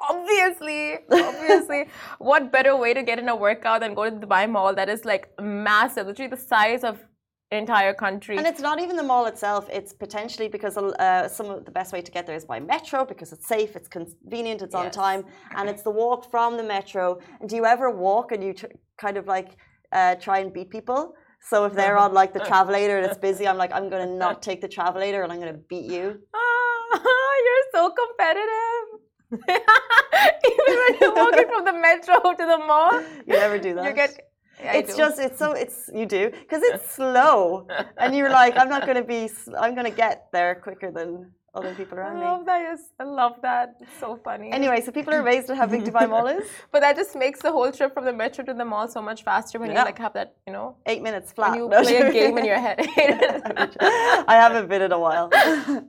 Obviously, 0.00 0.98
obviously. 1.10 1.86
what 2.18 2.52
better 2.52 2.76
way 2.76 2.94
to 2.94 3.02
get 3.02 3.18
in 3.18 3.28
a 3.28 3.34
workout 3.34 3.80
than 3.80 3.94
go 3.94 4.04
to 4.04 4.12
the 4.16 4.24
Dubai 4.24 4.48
Mall 4.48 4.72
that 4.72 4.88
is 4.88 5.04
like 5.04 5.28
massive, 5.40 6.06
literally 6.06 6.30
the 6.30 6.36
size 6.36 6.84
of 6.84 7.04
entire 7.50 7.94
country. 7.94 8.36
And 8.36 8.46
it's 8.46 8.60
not 8.60 8.80
even 8.80 8.96
the 8.96 9.02
mall 9.02 9.26
itself. 9.26 9.68
It's 9.72 9.92
potentially 9.92 10.48
because 10.48 10.76
uh, 10.76 11.28
some 11.28 11.50
of 11.50 11.64
the 11.64 11.70
best 11.70 11.92
way 11.92 12.02
to 12.02 12.10
get 12.10 12.26
there 12.26 12.36
is 12.36 12.44
by 12.44 12.60
metro 12.60 13.04
because 13.04 13.32
it's 13.32 13.46
safe, 13.48 13.74
it's 13.76 13.88
convenient, 13.88 14.62
it's 14.62 14.74
on 14.74 14.90
time, 14.90 15.24
and 15.56 15.68
it's 15.68 15.82
the 15.82 15.90
walk 15.90 16.30
from 16.30 16.56
the 16.56 16.62
metro. 16.62 17.18
And 17.40 17.48
do 17.48 17.56
you 17.56 17.64
ever 17.64 17.90
walk 17.90 18.32
and 18.32 18.42
you 18.44 18.52
tr- 18.52 18.66
kind 18.98 19.16
of 19.16 19.26
like 19.26 19.56
uh, 19.92 20.16
try 20.16 20.38
and 20.40 20.52
beat 20.52 20.70
people? 20.70 21.14
So 21.40 21.64
if 21.64 21.72
they're 21.72 21.96
on 21.96 22.12
like 22.12 22.32
the 22.34 22.40
travelator 22.50 22.96
and 22.98 23.06
it's 23.06 23.18
busy, 23.18 23.46
I'm 23.48 23.56
like, 23.56 23.72
I'm 23.72 23.88
gonna 23.88 24.06
not 24.06 24.42
take 24.48 24.60
the 24.60 24.68
travelator 24.68 25.22
and 25.24 25.32
I'm 25.32 25.38
gonna 25.38 25.60
beat 25.68 25.90
you. 25.90 26.18
Ah, 26.34 27.00
you're 27.44 27.66
so 27.72 27.90
competitive. 28.02 28.84
Even 29.32 30.76
when 30.82 30.98
you're 31.00 31.14
walking 31.14 31.48
from 31.48 31.64
the 31.64 31.72
metro 31.72 32.32
to 32.32 32.44
the 32.52 32.58
mall, 32.66 33.00
You 33.26 33.34
never 33.34 33.58
do 33.58 33.74
that. 33.74 33.84
you 33.88 33.94
get. 33.94 34.18
Yeah, 34.64 34.78
it's 34.78 34.94
just 35.02 35.16
it's 35.26 35.38
so 35.38 35.48
it's 35.52 35.78
you 36.00 36.06
do 36.18 36.22
because 36.42 36.62
it's 36.68 36.86
slow 36.98 37.66
and 38.02 38.08
you're 38.16 38.34
like 38.42 38.54
i'm 38.60 38.70
not 38.76 38.82
going 38.88 39.00
to 39.04 39.08
be 39.16 39.20
i'm 39.62 39.74
going 39.78 39.90
to 39.92 39.96
get 40.06 40.16
there 40.36 40.52
quicker 40.66 40.90
than 40.98 41.10
other 41.58 41.72
people 41.80 41.96
around. 41.98 42.16
me 42.20 42.24
I 42.26 42.30
love 42.30 42.40
me 42.40 42.46
that. 42.50 42.60
Yes, 42.68 42.80
I 43.02 43.04
love 43.04 43.34
that. 43.48 43.68
It's 43.84 43.98
so 44.04 44.08
funny. 44.26 44.48
anyway 44.58 44.78
so 44.86 44.88
people 44.98 45.12
are 45.16 45.22
amazed 45.26 45.48
at 45.52 45.56
how 45.60 45.66
big 45.74 45.82
dubai 45.88 46.04
mall 46.14 46.26
is 46.38 46.46
but 46.72 46.80
that 46.84 46.94
just 47.02 47.12
makes 47.24 47.38
the 47.46 47.52
whole 47.56 47.70
trip 47.78 47.90
from 47.94 48.04
the 48.10 48.16
metro 48.22 48.44
to 48.48 48.54
the 48.62 48.66
mall 48.72 48.86
so 48.96 49.00
much 49.10 49.20
faster 49.28 49.56
when 49.60 49.70
Yeah. 49.70 49.78
you 49.78 49.84
like 49.90 49.98
have 50.06 50.14
that, 50.20 50.30
you 50.46 50.52
know, 50.56 50.66
eight 50.92 51.02
minutes 51.08 51.28
flat 51.36 51.50
when 51.52 51.60
you 51.60 51.68
No, 51.74 51.80
play 51.86 51.96
a 52.06 52.12
game 52.20 52.36
in 52.40 52.44
your 52.52 52.60
head. 52.66 52.78
i 54.34 54.36
haven't 54.44 54.68
been 54.72 54.82
in 54.88 54.92
a 54.98 55.00
while 55.06 55.28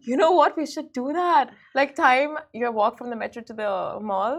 You 0.10 0.16
know 0.22 0.32
what? 0.40 0.52
We 0.62 0.66
should 0.74 0.90
do 1.02 1.06
that. 1.22 1.46
Like 1.80 1.92
time 1.96 2.32
your 2.62 2.72
walk 2.80 2.94
from 3.00 3.10
the 3.14 3.20
metro 3.24 3.42
to 3.50 3.54
the 3.62 3.70
mall, 4.12 4.36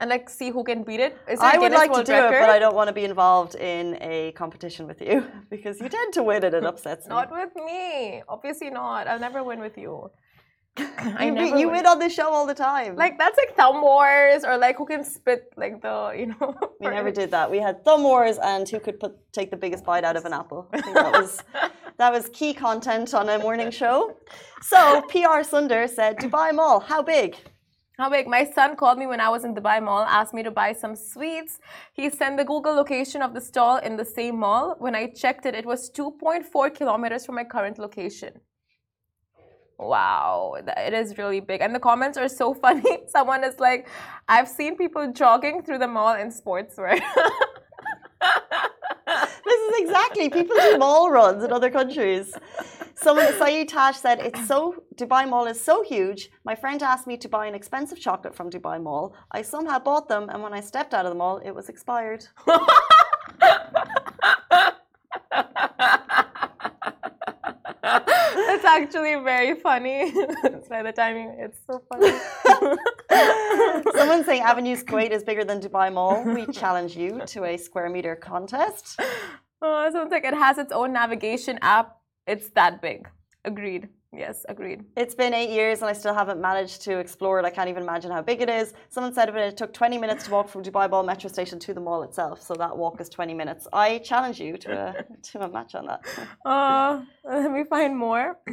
and 0.00 0.10
like 0.10 0.28
see 0.28 0.50
who 0.50 0.64
can 0.64 0.82
beat 0.82 1.00
it. 1.00 1.16
Is 1.28 1.40
I 1.40 1.56
would 1.58 1.72
Guinness 1.72 1.78
like 1.78 1.90
to 1.90 1.96
World 1.98 2.06
do 2.06 2.14
it 2.14 2.40
but 2.44 2.50
i 2.50 2.58
don't 2.58 2.74
want 2.74 2.88
to 2.88 2.92
be 2.92 3.04
involved 3.04 3.54
in 3.54 3.96
a 4.00 4.32
competition 4.32 4.86
with 4.86 5.00
you 5.00 5.24
because 5.54 5.80
you 5.80 5.88
tend 5.88 6.12
to 6.14 6.22
win 6.22 6.44
and 6.44 6.54
it 6.54 6.64
upsets 6.64 7.06
me 7.06 7.14
Not 7.14 7.30
with 7.30 7.54
me. 7.68 8.22
Obviously 8.28 8.70
not. 8.70 9.06
I'll 9.08 9.24
never 9.28 9.42
win 9.50 9.60
with 9.60 9.76
you. 9.78 10.10
I 10.78 11.26
you, 11.26 11.32
never 11.32 11.56
you 11.60 11.66
win. 11.68 11.76
win 11.76 11.86
on 11.86 11.98
the 12.00 12.08
show 12.08 12.28
all 12.36 12.46
the 12.46 12.58
time 12.70 12.96
Like 12.96 13.16
that's 13.22 13.38
like 13.42 13.54
thumb 13.56 13.80
wars 13.80 14.42
or 14.44 14.58
like 14.58 14.76
who 14.76 14.86
can 14.86 15.04
spit 15.04 15.42
like 15.56 15.80
the 15.82 15.96
you 16.18 16.26
know. 16.32 16.54
we 16.80 16.88
never 16.88 17.12
did 17.20 17.30
that. 17.30 17.46
We 17.50 17.58
had 17.58 17.84
thumb 17.84 18.02
wars 18.02 18.38
and 18.38 18.68
who 18.68 18.80
could 18.80 18.98
put 18.98 19.12
take 19.32 19.50
the 19.54 19.60
biggest 19.64 19.84
bite 19.84 20.04
out 20.08 20.16
of 20.16 20.24
an 20.24 20.32
apple. 20.32 20.68
I 20.72 20.80
think 20.80 20.96
that 20.96 21.12
was 21.20 21.30
that 22.00 22.12
was 22.12 22.28
key 22.38 22.52
content 22.52 23.14
on 23.14 23.28
a 23.28 23.38
morning 23.38 23.70
show. 23.70 24.16
So 24.62 25.02
PR 25.12 25.42
Sunder 25.42 25.86
said, 25.86 26.18
Dubai 26.18 26.54
Mall, 26.54 26.80
how 26.80 27.02
big? 27.02 27.36
How 27.96 28.10
big? 28.10 28.26
My 28.26 28.44
son 28.44 28.74
called 28.74 28.98
me 28.98 29.06
when 29.06 29.20
I 29.20 29.28
was 29.28 29.44
in 29.44 29.54
Dubai 29.54 29.80
Mall, 29.80 30.02
asked 30.02 30.34
me 30.34 30.42
to 30.42 30.50
buy 30.50 30.72
some 30.72 30.96
sweets. 30.96 31.60
He 31.92 32.10
sent 32.10 32.36
the 32.36 32.44
Google 32.44 32.74
location 32.74 33.22
of 33.22 33.34
the 33.34 33.40
stall 33.40 33.76
in 33.76 33.96
the 33.96 34.04
same 34.04 34.40
mall. 34.40 34.74
When 34.80 34.96
I 34.96 35.06
checked 35.06 35.46
it, 35.46 35.54
it 35.54 35.64
was 35.64 35.90
2.4 35.92 36.74
kilometers 36.74 37.24
from 37.24 37.36
my 37.36 37.44
current 37.44 37.78
location. 37.78 38.40
Wow, 39.78 40.56
it 40.56 40.92
is 40.92 41.18
really 41.18 41.38
big. 41.38 41.60
And 41.60 41.72
the 41.72 41.78
comments 41.78 42.18
are 42.18 42.28
so 42.28 42.52
funny. 42.64 42.98
Someone 43.06 43.44
is 43.44 43.60
like, 43.60 43.86
I've 44.28 44.48
seen 44.48 44.76
people 44.76 45.12
jogging 45.12 45.62
through 45.62 45.78
the 45.78 45.88
mall 45.88 46.14
in 46.14 46.30
sportswear. 46.30 47.00
This 49.44 49.60
is 49.68 49.82
exactly 49.82 50.30
people 50.30 50.56
do 50.56 50.78
mall 50.78 51.10
runs 51.10 51.44
in 51.44 51.52
other 51.52 51.70
countries. 51.70 52.32
Someone 52.94 53.32
Saeed 53.38 53.68
Tash 53.68 53.98
said 53.98 54.18
it's 54.20 54.46
so 54.46 54.82
Dubai 54.96 55.28
Mall 55.28 55.46
is 55.46 55.60
so 55.60 55.82
huge. 55.82 56.30
My 56.44 56.54
friend 56.54 56.80
asked 56.82 57.06
me 57.06 57.16
to 57.16 57.28
buy 57.28 57.46
an 57.46 57.54
expensive 57.54 58.00
chocolate 58.00 58.34
from 58.34 58.48
Dubai 58.48 58.80
Mall. 58.80 59.14
I 59.32 59.42
somehow 59.42 59.78
bought 59.80 60.08
them 60.08 60.28
and 60.28 60.42
when 60.42 60.52
I 60.52 60.60
stepped 60.60 60.94
out 60.94 61.04
of 61.04 61.10
the 61.10 61.18
mall, 61.18 61.38
it 61.44 61.52
was 61.52 61.68
expired. 61.68 62.26
That's 67.82 68.64
actually 68.64 69.14
very 69.16 69.54
funny. 69.60 70.12
By 70.70 70.82
the 70.82 70.92
timing, 70.92 71.36
it's 71.38 71.58
so 71.66 71.82
funny. 71.88 72.12
Someone 73.98 74.24
saying 74.24 74.42
Avenues 74.42 74.84
Kuwait 74.84 75.10
is 75.10 75.22
bigger 75.24 75.44
than 75.44 75.60
Dubai 75.60 75.92
Mall. 75.92 76.22
We 76.24 76.46
challenge 76.46 76.96
you 76.96 77.20
to 77.26 77.44
a 77.44 77.56
square 77.56 77.90
meter 77.90 78.14
contest. 78.16 79.00
Oh, 79.60 79.88
someone's 79.90 80.12
like, 80.12 80.24
it 80.24 80.34
has 80.34 80.58
its 80.58 80.72
own 80.72 80.92
navigation 80.92 81.58
app. 81.62 81.96
It's 82.26 82.50
that 82.50 82.80
big. 82.80 83.08
Agreed. 83.44 83.88
Yes, 84.16 84.46
agreed. 84.48 84.84
It's 84.96 85.14
been 85.14 85.34
eight 85.34 85.50
years 85.50 85.80
and 85.80 85.90
I 85.90 85.92
still 85.92 86.14
haven't 86.14 86.40
managed 86.40 86.82
to 86.82 86.98
explore 86.98 87.40
it. 87.40 87.44
I 87.44 87.50
can't 87.50 87.68
even 87.68 87.82
imagine 87.82 88.12
how 88.12 88.22
big 88.22 88.40
it 88.42 88.48
is. 88.48 88.72
Someone 88.88 89.12
said 89.12 89.28
it 89.34 89.56
took 89.56 89.72
20 89.72 89.98
minutes 89.98 90.26
to 90.26 90.30
walk 90.30 90.48
from 90.48 90.62
Dubai 90.62 90.88
Mall 90.88 91.02
metro 91.02 91.28
station 91.28 91.58
to 91.60 91.74
the 91.74 91.80
mall 91.80 92.02
itself. 92.04 92.40
So 92.40 92.54
that 92.54 92.76
walk 92.76 93.00
is 93.00 93.08
20 93.08 93.34
minutes. 93.34 93.66
I 93.72 93.98
challenge 93.98 94.38
you 94.40 94.56
to 94.58 94.72
a, 94.72 94.94
to 95.30 95.42
a 95.44 95.48
match 95.48 95.74
on 95.74 95.86
that. 95.86 96.00
Uh, 96.44 97.02
let 97.24 97.50
me 97.50 97.64
find 97.64 97.96
more. 97.96 98.38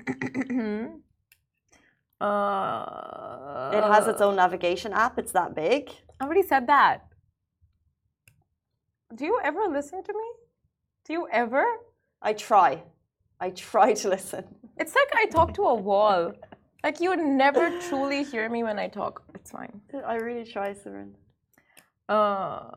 uh, 2.21 3.71
It 3.77 3.83
has 3.83 4.07
its 4.07 4.21
own 4.21 4.35
navigation 4.37 4.93
app. 4.93 5.19
It's 5.19 5.33
that 5.33 5.53
big. 5.53 5.91
I 6.19 6.25
already 6.25 6.43
said 6.43 6.65
that. 6.67 7.05
Do 9.13 9.25
you 9.25 9.39
ever 9.43 9.67
listen 9.69 10.01
to 10.03 10.13
me? 10.13 10.29
Do 11.05 11.13
you 11.13 11.27
ever? 11.31 11.65
I 12.21 12.33
try. 12.33 12.83
I 13.39 13.49
try 13.49 13.93
to 13.93 14.09
listen. 14.09 14.45
It's 14.81 14.95
like 14.95 15.11
I 15.21 15.25
talk 15.37 15.53
to 15.59 15.63
a 15.75 15.75
wall. 15.89 16.33
Like 16.83 16.99
you 17.01 17.09
would 17.11 17.25
never 17.45 17.65
truly 17.87 18.23
hear 18.23 18.49
me 18.49 18.63
when 18.63 18.79
I 18.79 18.87
talk. 18.87 19.21
It's 19.35 19.51
fine. 19.51 19.73
I 20.13 20.15
really 20.15 20.45
try, 20.53 20.73
Simran. 20.73 21.11
Uh, 22.09 22.71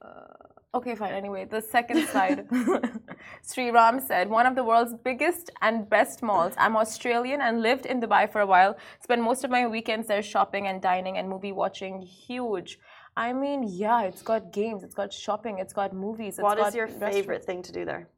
uh, 0.00 0.76
okay, 0.78 0.94
fine. 0.94 1.12
Anyway, 1.12 1.44
the 1.44 1.60
second 1.60 2.00
slide. 2.12 2.48
Sri 3.48 3.70
Ram 3.70 4.00
said, 4.00 4.30
one 4.30 4.46
of 4.46 4.54
the 4.54 4.64
world's 4.64 4.94
biggest 5.10 5.50
and 5.60 5.88
best 5.96 6.22
malls. 6.22 6.54
I'm 6.56 6.76
Australian 6.84 7.42
and 7.42 7.60
lived 7.60 7.84
in 7.84 8.00
Dubai 8.00 8.24
for 8.32 8.40
a 8.40 8.46
while. 8.46 8.72
Spend 9.02 9.22
most 9.22 9.44
of 9.44 9.50
my 9.50 9.66
weekends 9.66 10.08
there 10.08 10.22
shopping 10.22 10.66
and 10.66 10.80
dining 10.80 11.18
and 11.18 11.28
movie 11.28 11.52
watching. 11.52 12.00
Huge. 12.00 12.78
I 13.18 13.34
mean, 13.34 13.64
yeah, 13.84 14.02
it's 14.02 14.22
got 14.22 14.50
games, 14.50 14.82
it's 14.82 14.94
got 14.94 15.12
shopping, 15.12 15.58
it's 15.58 15.74
got 15.74 15.92
movies. 15.92 16.34
It's 16.38 16.42
What 16.42 16.58
is 16.58 16.64
got 16.64 16.74
your 16.74 16.88
favorite 16.88 17.44
thing 17.44 17.62
to 17.62 17.72
do 17.72 17.84
there? 17.84 18.08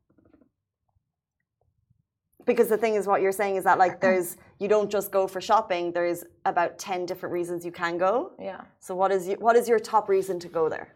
Because 2.48 2.68
the 2.68 2.78
thing 2.84 2.94
is, 2.94 3.06
what 3.06 3.20
you're 3.22 3.38
saying 3.42 3.56
is 3.61 3.64
that 3.68 3.78
like 3.84 3.94
there's 4.04 4.28
you 4.58 4.68
don't 4.74 4.90
just 4.90 5.08
go 5.18 5.22
for 5.34 5.40
shopping. 5.50 5.92
There's 5.92 6.20
about 6.52 6.70
ten 6.87 7.06
different 7.11 7.32
reasons 7.38 7.58
you 7.68 7.74
can 7.82 7.94
go. 7.98 8.12
Yeah. 8.50 8.61
So 8.80 8.90
what 9.00 9.11
is 9.16 9.22
you, 9.28 9.37
what 9.46 9.54
is 9.61 9.68
your 9.68 9.78
top 9.78 10.08
reason 10.08 10.40
to 10.44 10.48
go 10.48 10.68
there? 10.68 10.88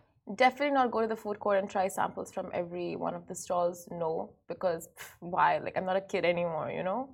Definitely 0.44 0.74
not 0.74 0.90
go 0.90 1.00
to 1.00 1.06
the 1.14 1.20
food 1.24 1.38
court 1.40 1.58
and 1.60 1.68
try 1.68 1.88
samples 1.88 2.32
from 2.32 2.46
every 2.54 2.96
one 2.96 3.14
of 3.14 3.26
the 3.28 3.34
stalls. 3.34 3.88
No, 3.90 4.30
because 4.48 4.88
pff, 4.96 5.08
why? 5.20 5.58
Like, 5.58 5.76
I'm 5.76 5.84
not 5.84 5.96
a 5.96 6.00
kid 6.00 6.24
anymore, 6.24 6.70
you 6.74 6.84
know? 6.84 7.08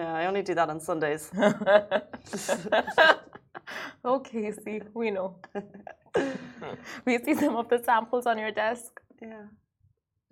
Yeah, 0.00 0.14
I 0.14 0.26
only 0.26 0.42
do 0.42 0.54
that 0.54 0.70
on 0.70 0.78
Sundays. 0.78 1.28
okay, 4.04 4.52
see, 4.52 4.80
we 4.94 5.10
know. 5.10 5.34
we 7.04 7.18
see 7.24 7.34
some 7.34 7.56
of 7.56 7.68
the 7.68 7.82
samples 7.82 8.26
on 8.26 8.38
your 8.38 8.52
desk. 8.52 9.00
yeah, 9.20 9.42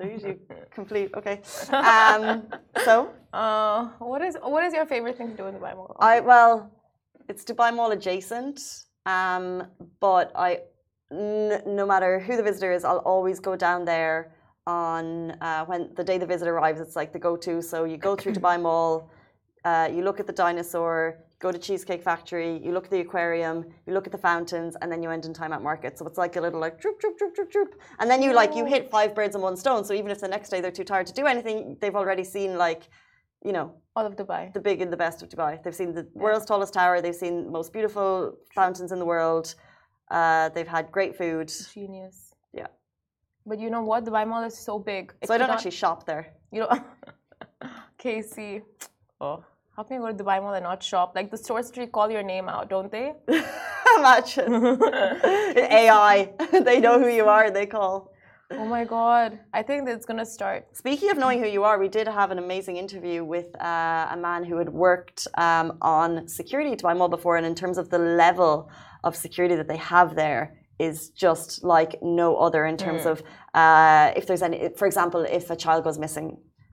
they're 0.01 0.11
usually 0.19 0.39
complete. 0.79 1.11
Okay. 1.21 1.37
Um, 1.73 2.25
so 2.89 3.11
Uh, 3.33 3.87
what 4.01 4.23
is 4.23 4.37
what 4.43 4.65
is 4.65 4.75
your 4.75 4.87
favorite 4.87 5.17
thing 5.17 5.31
to 5.31 5.37
do 5.37 5.47
in 5.47 5.55
the 5.55 5.61
Bible? 5.61 5.97
I 6.01 6.19
well, 6.19 6.53
it's 7.29 7.45
Dubai 7.45 7.73
Mall 7.73 7.93
adjacent. 7.93 8.59
Um, 9.07 9.69
but 10.01 10.33
I, 10.35 10.51
n- 11.13 11.63
no 11.65 11.87
matter 11.87 12.19
who 12.19 12.37
the 12.37 12.43
visitor 12.43 12.73
is, 12.73 12.85
I'll 12.85 13.05
always 13.15 13.39
go 13.39 13.55
down 13.57 13.85
there 13.85 14.35
on 14.67 15.31
uh, 15.41 15.65
when 15.65 15.95
the 15.95 16.05
day 16.05 16.19
the 16.19 16.27
visitor 16.27 16.53
arrives. 16.57 16.81
It's 16.81 16.97
like 16.97 17.13
the 17.13 17.19
go-to. 17.19 17.63
So 17.63 17.85
you 17.85 17.97
go 17.97 18.17
through 18.17 18.33
Dubai 18.39 18.61
Mall, 18.61 19.11
uh, 19.65 19.89
you 19.95 20.03
look 20.03 20.19
at 20.21 20.27
the 20.27 20.33
dinosaur, 20.33 21.19
go 21.41 21.51
to 21.51 21.59
Cheesecake 21.59 22.03
Factory, 22.03 22.51
you 22.65 22.71
look 22.73 22.85
at 22.85 22.91
the 22.91 23.01
aquarium, 23.01 23.65
you 23.87 23.93
look 23.95 24.07
at 24.07 24.13
the 24.13 24.19
fountains, 24.31 24.77
and 24.81 24.93
then 24.93 25.03
you 25.03 25.11
end 25.11 25.25
in 25.25 25.33
Time 25.33 25.53
Out 25.55 25.63
Market. 25.71 25.93
So 25.99 26.07
it's 26.07 26.19
like 26.25 26.37
a 26.37 26.41
little 26.47 26.61
like 26.61 26.79
droop, 26.83 27.01
droop, 27.01 27.17
droop, 27.19 27.35
droop, 27.35 27.51
droop. 27.51 27.71
And 27.99 28.11
then 28.11 28.21
you 28.23 28.31
like 28.35 28.55
you 28.55 28.65
hit 28.75 28.91
five 28.91 29.15
birds 29.19 29.35
in 29.35 29.41
one 29.41 29.57
stone. 29.57 29.83
So 29.85 29.93
even 30.01 30.11
if 30.15 30.21
the 30.21 30.29
next 30.29 30.51
day 30.51 30.61
they're 30.61 30.79
too 30.81 30.85
tired 30.93 31.07
to 31.09 31.15
do 31.21 31.25
anything, 31.27 31.77
they've 31.81 31.97
already 32.03 32.25
seen 32.25 32.51
like, 32.67 32.83
you 33.45 33.53
know, 33.57 33.67
All 33.97 34.05
of 34.11 34.15
Dubai. 34.17 34.53
the 34.53 34.61
big 34.61 34.79
and 34.85 34.93
the 34.93 34.99
best 35.07 35.23
of 35.23 35.29
Dubai. 35.31 35.53
They've 35.63 35.75
seen 35.83 35.95
the 35.95 36.07
world's 36.15 36.45
tallest 36.45 36.75
tower. 36.75 37.01
They've 37.01 37.21
seen 37.27 37.51
most 37.51 37.73
beautiful 37.73 38.37
fountains 38.55 38.93
in 38.93 38.99
the 38.99 39.07
world. 39.15 39.47
Uh, 40.11 40.51
they've 40.55 40.69
had 40.77 40.85
great 40.93 41.17
food. 41.17 41.51
Genius. 41.73 42.35
Yeah. 42.53 42.67
But 43.47 43.59
you 43.63 43.71
know 43.71 43.83
what? 43.91 44.05
Dubai 44.05 44.25
Mall 44.31 44.43
is 44.45 44.59
so 44.59 44.79
big. 44.79 45.05
It 45.23 45.29
So 45.29 45.33
I 45.35 45.39
don't 45.39 45.49
not- 45.49 45.57
actually 45.57 45.79
shop 45.85 46.05
there. 46.05 46.25
You 46.53 46.61
know, 46.65 46.71
Casey. 47.99 48.63
Oh, 49.21 49.43
how 49.81 49.85
can 49.85 49.97
you 49.97 50.03
go 50.07 50.13
to 50.13 50.23
Dubai 50.23 50.39
Mall 50.43 50.53
and 50.53 50.65
not 50.71 50.83
shop? 50.83 51.09
Like 51.19 51.31
the 51.31 51.39
stores 51.45 51.69
actually 51.69 51.87
call 51.87 52.09
your 52.17 52.23
name 52.23 52.47
out, 52.55 52.69
don't 52.75 52.93
they? 52.97 53.07
Imagine 53.99 54.53
AI. 55.87 56.17
they 56.69 56.79
know 56.85 56.97
who 57.03 57.09
you 57.21 57.27
are. 57.37 57.51
They 57.51 57.65
call. 57.65 57.95
oh 58.61 58.69
my 58.77 58.85
God. 58.85 59.31
I 59.59 59.63
think 59.69 59.79
that's 59.87 60.07
gonna 60.11 60.31
start. 60.39 60.61
Speaking 60.83 61.09
of 61.13 61.17
knowing 61.23 61.39
who 61.43 61.49
you 61.57 61.63
are, 61.69 61.77
we 61.85 61.91
did 61.99 62.07
have 62.21 62.31
an 62.35 62.41
amazing 62.47 62.77
interview 62.85 63.25
with 63.35 63.49
uh, 63.59 64.17
a 64.17 64.19
man 64.29 64.41
who 64.49 64.57
had 64.63 64.71
worked 64.87 65.21
um, 65.47 65.69
on 65.99 66.29
security 66.29 66.71
to 66.77 66.83
Dubai 66.83 66.95
Mall 66.99 67.11
before, 67.19 67.35
and 67.39 67.47
in 67.53 67.57
terms 67.63 67.77
of 67.83 67.87
the 67.95 68.03
level 68.25 68.55
of 69.07 69.13
security 69.27 69.55
that 69.61 69.69
they 69.73 69.81
have 69.95 70.09
there 70.23 70.43
is 70.89 70.99
just 71.25 71.65
like 71.75 71.93
no 72.03 72.29
other 72.47 72.63
in 72.73 72.77
terms 72.87 73.05
of 73.13 73.17
uh, 73.63 74.13
if 74.19 74.25
there's 74.27 74.45
any, 74.49 74.59
for 74.81 74.87
example, 74.91 75.21
if 75.39 75.45
a 75.57 75.57
child 75.65 75.85
goes 75.85 75.99
missing. 76.07 76.29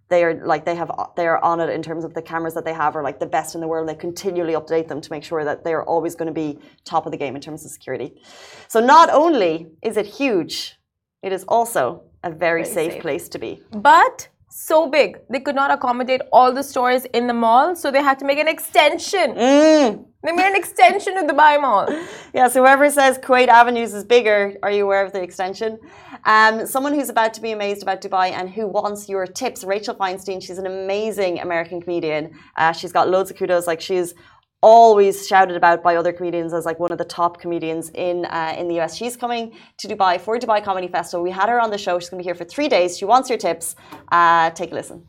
They 0.09 0.23
are 0.23 0.45
like 0.45 0.63
they 0.65 0.75
have 0.75 0.89
they 1.15 1.27
are 1.27 1.43
on 1.43 1.59
it 1.59 1.69
in 1.69 1.81
terms 1.81 2.03
of 2.05 2.13
the 2.13 2.21
cameras 2.21 2.53
that 2.53 2.63
they 2.65 2.73
have 2.73 2.95
are 2.95 3.03
like 3.03 3.19
the 3.19 3.25
best 3.25 3.55
in 3.55 3.61
the 3.61 3.67
world. 3.67 3.89
They 3.89 3.95
continually 3.95 4.53
update 4.53 4.87
them 4.87 5.01
to 5.01 5.11
make 5.11 5.23
sure 5.23 5.43
that 5.43 5.63
they 5.63 5.73
are 5.73 5.83
always 5.83 6.15
going 6.15 6.27
to 6.27 6.33
be 6.33 6.59
top 6.85 7.05
of 7.05 7.11
the 7.11 7.17
game 7.17 7.35
in 7.35 7.41
terms 7.41 7.65
of 7.65 7.71
security. 7.71 8.21
So 8.67 8.79
not 8.79 9.09
only 9.09 9.67
is 9.81 9.97
it 9.97 10.05
huge, 10.05 10.77
it 11.21 11.33
is 11.33 11.43
also 11.47 12.03
a 12.23 12.29
very, 12.31 12.63
Very 12.63 12.73
safe 12.73 12.93
safe. 12.93 13.01
place 13.01 13.27
to 13.29 13.39
be. 13.39 13.61
But 13.71 14.29
so 14.49 14.89
big. 14.89 15.19
They 15.29 15.39
could 15.39 15.55
not 15.55 15.71
accommodate 15.71 16.21
all 16.31 16.53
the 16.53 16.63
stores 16.63 17.05
in 17.05 17.27
the 17.27 17.33
mall, 17.33 17.75
so 17.75 17.91
they 17.91 18.01
had 18.01 18.17
to 18.19 18.25
make 18.25 18.39
an 18.39 18.47
extension. 18.47 19.33
Mm. 19.35 20.05
They 20.23 20.31
made 20.31 20.47
an 20.47 20.55
extension 20.55 21.15
to 21.15 21.27
the 21.27 21.33
Dubai 21.33 21.61
Mall. 21.61 21.87
Yes, 22.33 22.53
whoever 22.53 22.89
says 22.89 23.17
Kuwait 23.17 23.47
Avenues 23.47 23.93
is 23.93 24.03
bigger, 24.03 24.55
are 24.61 24.71
you 24.71 24.83
aware 24.83 25.05
of 25.05 25.13
the 25.13 25.21
extension? 25.21 25.79
Um, 26.25 26.65
someone 26.65 26.93
who's 26.93 27.09
about 27.09 27.33
to 27.35 27.41
be 27.41 27.51
amazed 27.51 27.81
about 27.81 28.01
Dubai 28.01 28.31
and 28.31 28.49
who 28.49 28.67
wants 28.67 29.07
your 29.07 29.25
tips, 29.25 29.63
Rachel 29.63 29.95
Feinstein. 29.95 30.41
She's 30.41 30.57
an 30.57 30.67
amazing 30.67 31.39
American 31.39 31.81
comedian. 31.81 32.37
Uh, 32.57 32.73
she's 32.73 32.91
got 32.91 33.09
loads 33.09 33.31
of 33.31 33.37
kudos. 33.37 33.67
Like 33.67 33.81
she's 33.81 34.13
always 34.61 35.27
shouted 35.27 35.55
about 35.55 35.83
by 35.83 35.95
other 35.95 36.11
comedians 36.11 36.53
as 36.53 36.65
like 36.65 36.79
one 36.79 36.91
of 36.91 36.97
the 36.97 37.05
top 37.05 37.39
comedians 37.39 37.89
in 37.93 38.25
uh, 38.25 38.55
in 38.57 38.67
the 38.67 38.79
US. 38.79 38.95
She's 38.95 39.15
coming 39.15 39.53
to 39.77 39.87
Dubai 39.87 40.19
for 40.19 40.37
Dubai 40.39 40.63
Comedy 40.63 40.87
Festival. 40.87 41.23
We 41.23 41.31
had 41.31 41.49
her 41.49 41.59
on 41.61 41.69
the 41.69 41.77
show. 41.77 41.99
She's 41.99 42.09
going 42.09 42.19
to 42.19 42.23
be 42.23 42.27
here 42.27 42.35
for 42.35 42.45
three 42.45 42.67
days. 42.67 42.97
She 42.97 43.05
wants 43.05 43.29
your 43.29 43.37
tips. 43.37 43.75
Uh, 44.11 44.49
take 44.51 44.71
a 44.71 44.75
listen. 44.75 45.05